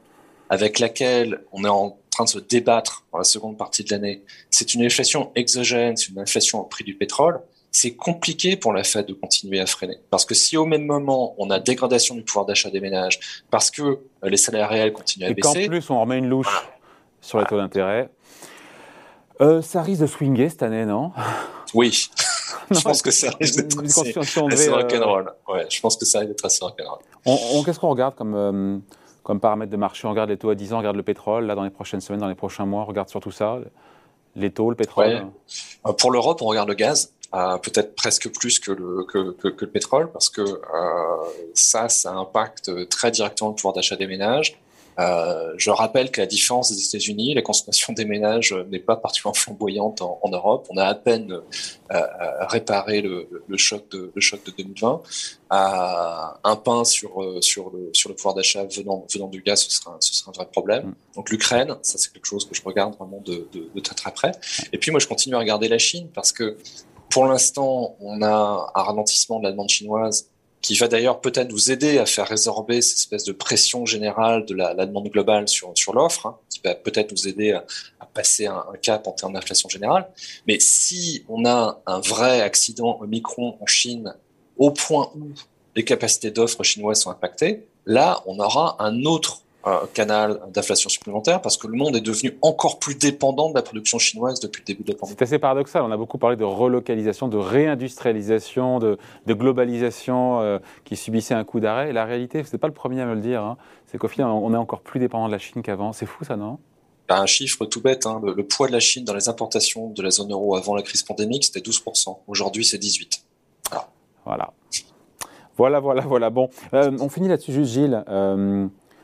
avec 0.50 0.80
laquelle 0.80 1.42
on 1.52 1.64
est 1.64 1.70
en 1.70 1.98
train 2.12 2.26
de 2.26 2.30
se 2.30 2.40
débattre 2.40 3.06
dans 3.12 3.18
la 3.18 3.24
seconde 3.24 3.58
partie 3.58 3.84
de 3.84 3.92
l'année, 3.92 4.24
c'est 4.50 4.74
une 4.74 4.84
inflation 4.84 5.32
exogène, 5.36 5.98
c'est 5.98 6.10
une 6.10 6.20
inflation 6.20 6.62
au 6.62 6.66
prix 6.66 6.84
du 6.84 6.96
pétrole, 6.96 7.42
c'est 7.72 7.96
compliqué 7.96 8.56
pour 8.56 8.72
la 8.72 8.84
Fed 8.84 9.08
de 9.08 9.14
continuer 9.14 9.60
à 9.60 9.66
freiner. 9.66 9.98
Parce 10.12 10.26
que 10.26 10.36
si 10.36 10.56
au 10.58 10.66
même 10.66 10.86
moment, 10.86 11.34
on 11.40 11.50
a 11.50 11.60
dégradation 11.60 12.14
du 12.14 12.22
pouvoir 12.22 12.46
d'achat 12.46 12.70
des 12.70 12.80
ménages, 12.80 13.44
parce 13.50 13.72
que 13.72 13.82
euh, 13.82 13.98
les 14.24 14.38
salaires 14.38 14.70
réels 14.70 14.94
continuent 14.94 15.26
à 15.26 15.34
baisser... 15.34 15.60
Et 15.60 15.64
qu'en 15.64 15.70
plus, 15.70 15.90
on 15.90 16.00
remet 16.00 16.20
une 16.20 16.30
louche 16.30 16.68
sur 17.20 17.40
les 17.40 17.46
taux 17.46 17.58
d'intérêt. 17.58 18.10
Euh, 19.42 19.64
ça 19.64 19.82
risque 19.82 20.02
de 20.02 20.08
swinguer 20.08 20.50
cette 20.50 20.62
année, 20.62 20.86
non? 20.86 21.12
Oui. 21.74 22.10
je 22.72 22.80
pense 22.80 23.02
que 23.02 23.10
ça 23.10 23.32
risque 23.42 23.56
d'être 23.56 23.84
assez, 23.84 24.18
assez 24.20 24.70
euh, 24.70 24.76
rock'n'roll. 24.76 25.34
Ouais, 25.48 25.66
je 25.68 25.82
pense 25.82 25.98
que 25.98 26.06
ça 26.06 26.20
risque 26.20 26.30
d'être 26.30 26.46
assez 26.46 26.64
rock'n'roll. 26.64 27.00
Qu'est-ce 27.66 27.80
qu'on 27.80 27.90
regarde 27.90 28.14
comme, 28.14 28.84
comme 29.24 29.40
paramètre 29.40 29.72
de 29.72 29.78
marché 29.78 30.08
On 30.08 30.12
regarde 30.12 30.30
les 30.30 30.38
taux 30.38 30.50
à 30.50 30.56
10 30.56 30.74
ans, 30.74 30.76
on 30.76 30.80
regarde 30.80 30.98
le 30.98 31.04
pétrole, 31.04 31.46
là, 31.46 31.56
dans 31.56 31.64
les 31.64 31.70
prochaines 31.70 32.02
semaines, 32.02 32.22
dans 32.22 32.28
les 32.28 32.36
prochains 32.36 32.66
mois, 32.66 32.82
on 32.82 32.86
regarde 32.86 33.10
surtout 33.10 33.32
ça 33.32 33.58
les 34.36 34.52
taux, 34.52 34.70
le 34.70 34.76
pétrole 34.76 35.28
Pour 36.00 36.12
l'Europe, 36.12 36.42
on 36.42 36.48
regarde 36.48 36.68
le 36.68 36.74
gaz 36.74 37.14
peut-être 37.62 37.96
presque 37.96 38.32
plus 38.32 38.60
que 38.60 38.72
le 38.72 39.68
pétrole, 39.68 40.12
parce 40.12 40.30
que 40.30 40.42
euh, 40.42 40.58
ça, 41.54 41.90
ça 41.90 42.14
impacte 42.14 42.90
très 42.90 43.12
directement 43.12 43.50
le 43.50 43.56
pouvoir 43.56 43.74
d'achat 43.74 43.96
des 43.96 44.08
ménages. 44.08 44.60
Euh, 45.00 45.54
je 45.58 45.70
rappelle 45.70 46.12
qu'à 46.12 46.24
la 46.24 46.28
différence 46.28 46.72
des 46.72 46.84
États-Unis, 46.84 47.34
la 47.34 47.42
consommation 47.42 47.94
des 47.94 48.06
ménages 48.06 48.54
n'est 48.70 48.80
pas 48.80 48.96
particulièrement 48.96 49.34
flamboyante 49.34 50.02
en, 50.02 50.20
en, 50.22 50.30
Europe. 50.30 50.68
On 50.70 50.78
a 50.78 50.86
à 50.86 50.96
peine 50.96 51.32
euh, 51.32 51.42
euh 51.92 52.46
réparé 52.48 53.02
le, 53.02 53.28
le, 53.48 53.58
choc 53.58 53.90
de, 53.92 54.12
le 54.14 54.22
choc 54.22 54.44
de 54.46 54.52
2020. 54.52 55.02
Euh, 55.54 55.56
un 56.44 56.56
pain 56.56 56.84
sur, 56.84 57.22
euh, 57.22 57.42
sur, 57.42 57.70
le, 57.70 57.90
sur 57.94 58.10
le 58.10 58.16
pouvoir 58.16 58.34
d'achat 58.34 58.66
venant, 58.66 59.06
venant 59.12 59.28
du 59.28 59.42
gaz, 59.42 59.62
ce 59.64 59.72
sera, 59.72 59.98
ce 60.00 60.14
sera 60.14 60.32
un 60.32 60.34
vrai 60.34 60.48
problème. 60.52 60.88
Mm. 60.88 60.96
Donc 61.16 61.30
l'Ukraine, 61.30 61.76
ça 61.82 61.98
c'est 61.98 62.12
quelque 62.12 62.26
chose 62.26 62.48
que 62.48 62.56
je 62.56 62.62
regarde 62.64 62.96
vraiment 62.96 63.22
de, 63.24 63.48
de, 63.54 63.70
de 63.74 63.80
très 63.80 63.96
très 63.96 64.12
près. 64.12 64.32
Et 64.72 64.78
puis 64.78 64.92
moi, 64.92 65.00
je 65.00 65.08
continue 65.08 65.36
à 65.36 65.40
regarder 65.40 65.68
la 65.68 65.78
Chine 65.78 66.10
parce 66.14 66.32
que 66.32 66.58
pour 67.10 67.28
l'instant, 67.28 67.96
on 68.00 68.24
a 68.24 68.72
un 68.74 68.82
ralentissement 68.82 69.38
de 69.38 69.44
la 69.44 69.52
demande 69.52 69.70
chinoise 69.70 70.30
qui 70.64 70.76
va 70.76 70.88
d'ailleurs 70.88 71.20
peut-être 71.20 71.52
nous 71.52 71.72
aider 71.72 72.00
à 72.00 72.06
faire 72.06 72.26
résorber 72.26 72.82
cette 72.82 72.98
espèce 72.98 73.26
de 73.26 73.34
pression 73.34 73.86
générale 73.86 74.46
de 74.46 74.56
la, 74.56 74.74
demande 74.74 75.10
globale 75.10 75.48
sur, 75.50 75.74
sur 75.76 75.94
l'offre, 75.94 76.26
hein, 76.26 76.38
qui 76.50 76.62
va 76.64 76.74
peut-être 76.74 77.12
nous 77.12 77.28
aider 77.28 77.52
à, 77.52 77.66
passer 78.14 78.46
un, 78.46 78.64
cap 78.82 79.08
en 79.08 79.12
termes 79.12 79.34
d'inflation 79.34 79.68
générale. 79.70 80.08
Mais 80.48 80.60
si 80.60 81.26
on 81.28 81.46
a 81.46 81.82
un 81.86 82.00
vrai 82.00 82.42
accident 82.42 82.98
Omicron 83.02 83.58
en 83.60 83.66
Chine 83.66 84.16
au 84.56 84.72
point 84.72 85.12
où 85.16 85.32
les 85.76 85.84
capacités 85.84 86.32
d'offre 86.32 86.64
chinoises 86.64 87.02
sont 87.02 87.10
impactées, 87.10 87.68
là, 87.86 88.22
on 88.26 88.40
aura 88.40 88.78
un 88.80 89.04
autre 89.04 89.43
canal 89.94 90.42
d'inflation 90.50 90.90
supplémentaire 90.90 91.42
parce 91.42 91.58
que 91.58 91.68
le 91.68 91.78
monde 91.78 91.96
est 91.96 92.02
devenu 92.02 92.38
encore 92.42 92.80
plus 92.80 92.96
dépendant 92.96 93.50
de 93.50 93.56
la 93.56 93.62
production 93.62 93.98
chinoise 93.98 94.40
depuis 94.40 94.62
le 94.62 94.66
début 94.66 94.84
de 94.84 94.92
la 94.92 94.98
pandémie. 94.98 95.16
C'est 95.18 95.24
assez 95.24 95.40
paradoxal. 95.40 95.84
On 95.84 95.92
a 95.92 95.98
beaucoup 95.98 96.18
parlé 96.18 96.36
de 96.36 96.44
relocalisation, 96.44 97.28
de 97.30 97.38
réindustrialisation, 97.38 98.80
de, 98.80 98.98
globalisation 99.28 100.42
euh, 100.42 100.60
qui 100.84 100.96
subissait 100.96 101.34
un 101.34 101.44
coup 101.46 101.60
d'arrêt. 101.60 101.94
La 101.94 102.06
réalité, 102.06 102.44
c'est 102.44 102.58
pas 102.58 102.68
le 102.68 102.74
premier 102.74 103.02
à 103.02 103.06
me 103.06 103.16
le 103.16 103.22
dire, 103.22 103.42
hein. 103.42 103.58
c'est 103.86 103.98
qu'au 103.98 104.08
final, 104.08 104.30
on 104.30 104.54
est 104.54 104.58
encore 104.58 104.82
plus 104.82 105.00
dépendant 105.00 105.28
de 105.28 105.32
la 105.32 105.40
Chine 105.40 105.62
qu'avant. 105.62 105.94
C'est 105.94 106.06
fou 106.06 106.24
ça, 106.26 106.36
non? 106.36 106.60
Bah, 107.08 107.20
un 107.20 107.26
chiffre 107.26 107.66
tout 107.66 107.82
bête, 107.82 108.06
hein. 108.06 108.22
le, 108.24 108.44
poids 108.46 108.68
de 108.68 108.74
la 108.74 108.80
Chine 108.80 109.06
dans 109.06 109.14
les 109.14 109.30
importations 109.30 109.90
de 109.90 110.02
la 110.02 110.10
zone 110.10 110.32
euro 110.32 110.56
avant 110.56 110.76
la 110.76 110.82
crise 110.82 111.04
pandémique, 111.04 111.46
c'était 111.46 111.60
12%. 111.60 112.18
Aujourd'hui, 112.28 112.66
c'est 112.66 112.78
18%. 112.78 113.22
Voilà. 113.70 113.88
Voilà. 114.26 114.54
Voilà, 115.56 115.80
voilà, 115.80 116.02
voilà. 116.02 116.30
Bon, 116.30 116.50
euh, 116.74 116.92
on 117.00 117.10
finit 117.10 117.28
là-dessus 117.28 117.54
juste, 117.54 117.74
Gilles. 117.74 118.04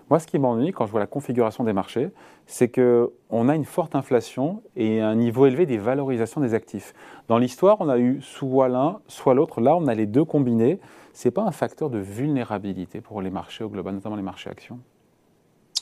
Moi, 0.10 0.20
ce 0.20 0.26
qui 0.26 0.40
m'ennuie 0.40 0.72
quand 0.72 0.88
je 0.88 0.92
vois 0.92 1.00
la 1.00 1.08
configuration 1.08 1.64
des 1.64 1.74
marchés, 1.74 2.10
c'est 2.48 2.70
qu'on 2.70 3.50
a 3.50 3.56
une 3.56 3.66
forte 3.66 3.96
inflation 3.96 4.64
et 4.76 5.02
un 5.02 5.16
niveau 5.16 5.46
élevé 5.46 5.68
des 5.68 5.78
valorisations 5.78 6.42
des 6.42 6.56
actifs. 6.56 6.94
Dans 7.28 7.38
l'histoire, 7.38 7.78
on 7.80 7.90
a 7.90 8.00
eu 8.00 8.20
soit 8.22 8.70
l'un, 8.70 9.02
soit 9.08 9.36
l'autre. 9.36 9.62
Là, 9.62 9.76
on 9.76 9.86
a 9.88 9.94
les 9.94 10.08
deux 10.08 10.26
combinés. 10.26 10.80
Ce 11.14 11.28
n'est 11.28 11.32
pas 11.32 11.44
un 11.44 11.52
facteur 11.52 11.92
de 11.92 12.00
vulnérabilité 12.00 13.02
pour 13.02 13.22
les 13.22 13.30
marchés 13.30 13.64
au 13.64 13.70
global, 13.70 13.94
notamment 13.94 14.16
les 14.16 14.24
marchés 14.24 14.50
actions 14.50 14.80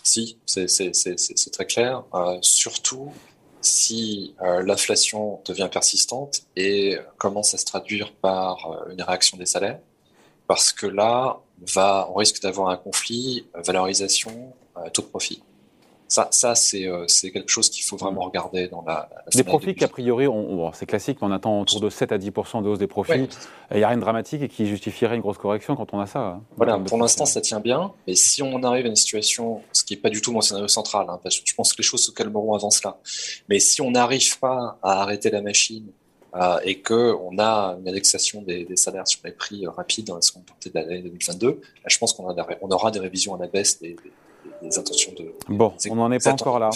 Si, 0.03 0.37
c'est 0.45 1.51
très 1.51 1.65
clair. 1.65 2.03
Euh, 2.13 2.37
surtout 2.41 3.11
si 3.61 4.35
euh, 4.41 4.61
l'inflation 4.63 5.41
devient 5.45 5.69
persistante 5.71 6.41
et 6.55 6.97
commence 7.17 7.53
à 7.53 7.57
se 7.57 7.65
traduire 7.65 8.13
par 8.13 8.71
euh, 8.71 8.91
une 8.91 9.01
réaction 9.01 9.37
des 9.37 9.45
salaires 9.45 9.79
parce 10.47 10.71
que 10.71 10.87
là, 10.87 11.39
va, 11.75 12.09
on 12.11 12.15
risque 12.15 12.41
d'avoir 12.41 12.69
un 12.69 12.77
conflit 12.77 13.45
euh, 13.55 13.61
valorisation, 13.61 14.53
euh, 14.77 14.89
taux 14.89 15.01
de 15.01 15.07
profit. 15.07 15.41
Ça, 16.09 16.29
ça 16.31 16.53
euh, 16.75 17.03
c'est 17.07 17.31
quelque 17.31 17.49
chose 17.49 17.69
qu'il 17.69 17.83
faut 17.83 17.97
vraiment 17.97 18.21
regarder 18.21 18.69
dans 18.69 18.81
la. 18.81 19.09
la 19.11 19.31
des 19.35 19.43
profits 19.43 19.75
qu'a 19.75 19.89
priori, 19.89 20.25
c'est 20.73 20.85
classique, 20.85 21.17
mais 21.21 21.27
on 21.27 21.31
attend 21.31 21.59
autour 21.59 21.81
de 21.81 21.89
7 21.89 22.13
à 22.13 22.17
10 22.17 22.31
de 22.31 22.69
hausse 22.69 22.79
des 22.79 22.87
profits. 22.87 23.27
Il 23.71 23.77
n'y 23.77 23.83
a 23.83 23.89
rien 23.89 23.97
de 23.97 24.01
dramatique 24.01 24.41
et 24.41 24.47
qui 24.47 24.67
justifierait 24.67 25.15
une 25.15 25.21
grosse 25.21 25.37
correction 25.37 25.75
quand 25.75 25.93
on 25.93 25.99
a 25.99 26.05
ça. 26.05 26.19
Hein, 26.19 26.43
voilà, 26.55 26.79
pour 26.79 26.97
l'instant, 26.97 27.25
ça 27.25 27.41
tient 27.41 27.59
bien. 27.59 27.91
Mais 28.07 28.15
si 28.15 28.41
on 28.41 28.63
arrive 28.63 28.85
à 28.85 28.89
une 28.89 28.95
situation, 28.95 29.61
ce 29.73 29.83
qui 29.83 29.95
n'est 29.95 29.99
pas 29.99 30.09
du 30.09 30.21
tout 30.21 30.31
mon 30.31 30.39
scénario 30.39 30.69
central, 30.69 31.07
hein, 31.09 31.19
parce 31.21 31.41
que 31.41 31.43
je 31.45 31.53
pense 31.53 31.73
que 31.73 31.79
les 31.79 31.83
choses 31.83 32.05
se 32.05 32.11
calmeront 32.11 32.53
avant 32.53 32.69
cela. 32.69 32.97
Mais 33.49 33.59
si 33.59 33.81
on 33.81 33.91
n'arrive 33.91 34.39
pas 34.39 34.79
à 34.81 35.01
arrêter 35.01 35.29
la 35.29 35.41
machine 35.41 35.91
euh, 36.39 36.59
et 36.63 36.81
qu'on 36.81 37.37
a 37.39 37.77
une 37.79 37.87
indexation 37.87 38.41
des, 38.41 38.67
salaires 38.75 39.07
sur 39.07 39.21
les 39.25 39.31
prix 39.31 39.65
euh, 39.65 39.71
rapides 39.71 40.05
dans 40.05 40.15
la 40.15 40.21
seconde 40.21 40.45
partie 40.45 40.69
de 40.69 40.75
l'année 40.75 41.01
2022, 41.01 41.61
je 41.85 41.97
pense 41.97 42.13
qu'on 42.13 42.35
on 42.61 42.69
aura 42.69 42.91
des 42.91 42.99
révisions 42.99 43.35
à 43.35 43.39
la 43.39 43.47
baisse 43.47 43.81
des, 43.81 43.95
intentions 44.77 45.13
de. 45.17 45.33
Bon, 45.49 45.73
on 45.89 45.95
n'en 45.95 46.11
est 46.11 46.23
pas 46.23 46.31
encore 46.31 46.59
là. 46.59 46.69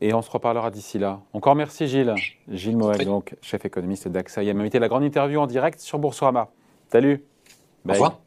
Et 0.00 0.12
on 0.12 0.22
se 0.22 0.30
reparlera 0.30 0.70
d'ici 0.70 0.98
là. 0.98 1.20
Encore 1.32 1.54
merci 1.54 1.86
Gilles. 1.88 2.14
Gilles 2.48 2.76
Moël, 2.76 3.04
donc 3.04 3.34
chef 3.40 3.64
économiste 3.64 4.08
d'AXA. 4.08 4.42
Il 4.42 4.54
m'a 4.54 4.60
invité 4.60 4.78
la 4.78 4.88
grande 4.88 5.04
interview 5.04 5.40
en 5.40 5.46
direct 5.46 5.80
sur 5.80 5.98
Boursorama. 5.98 6.48
Salut. 6.90 7.24
Au 7.88 7.92
revoir. 7.92 8.23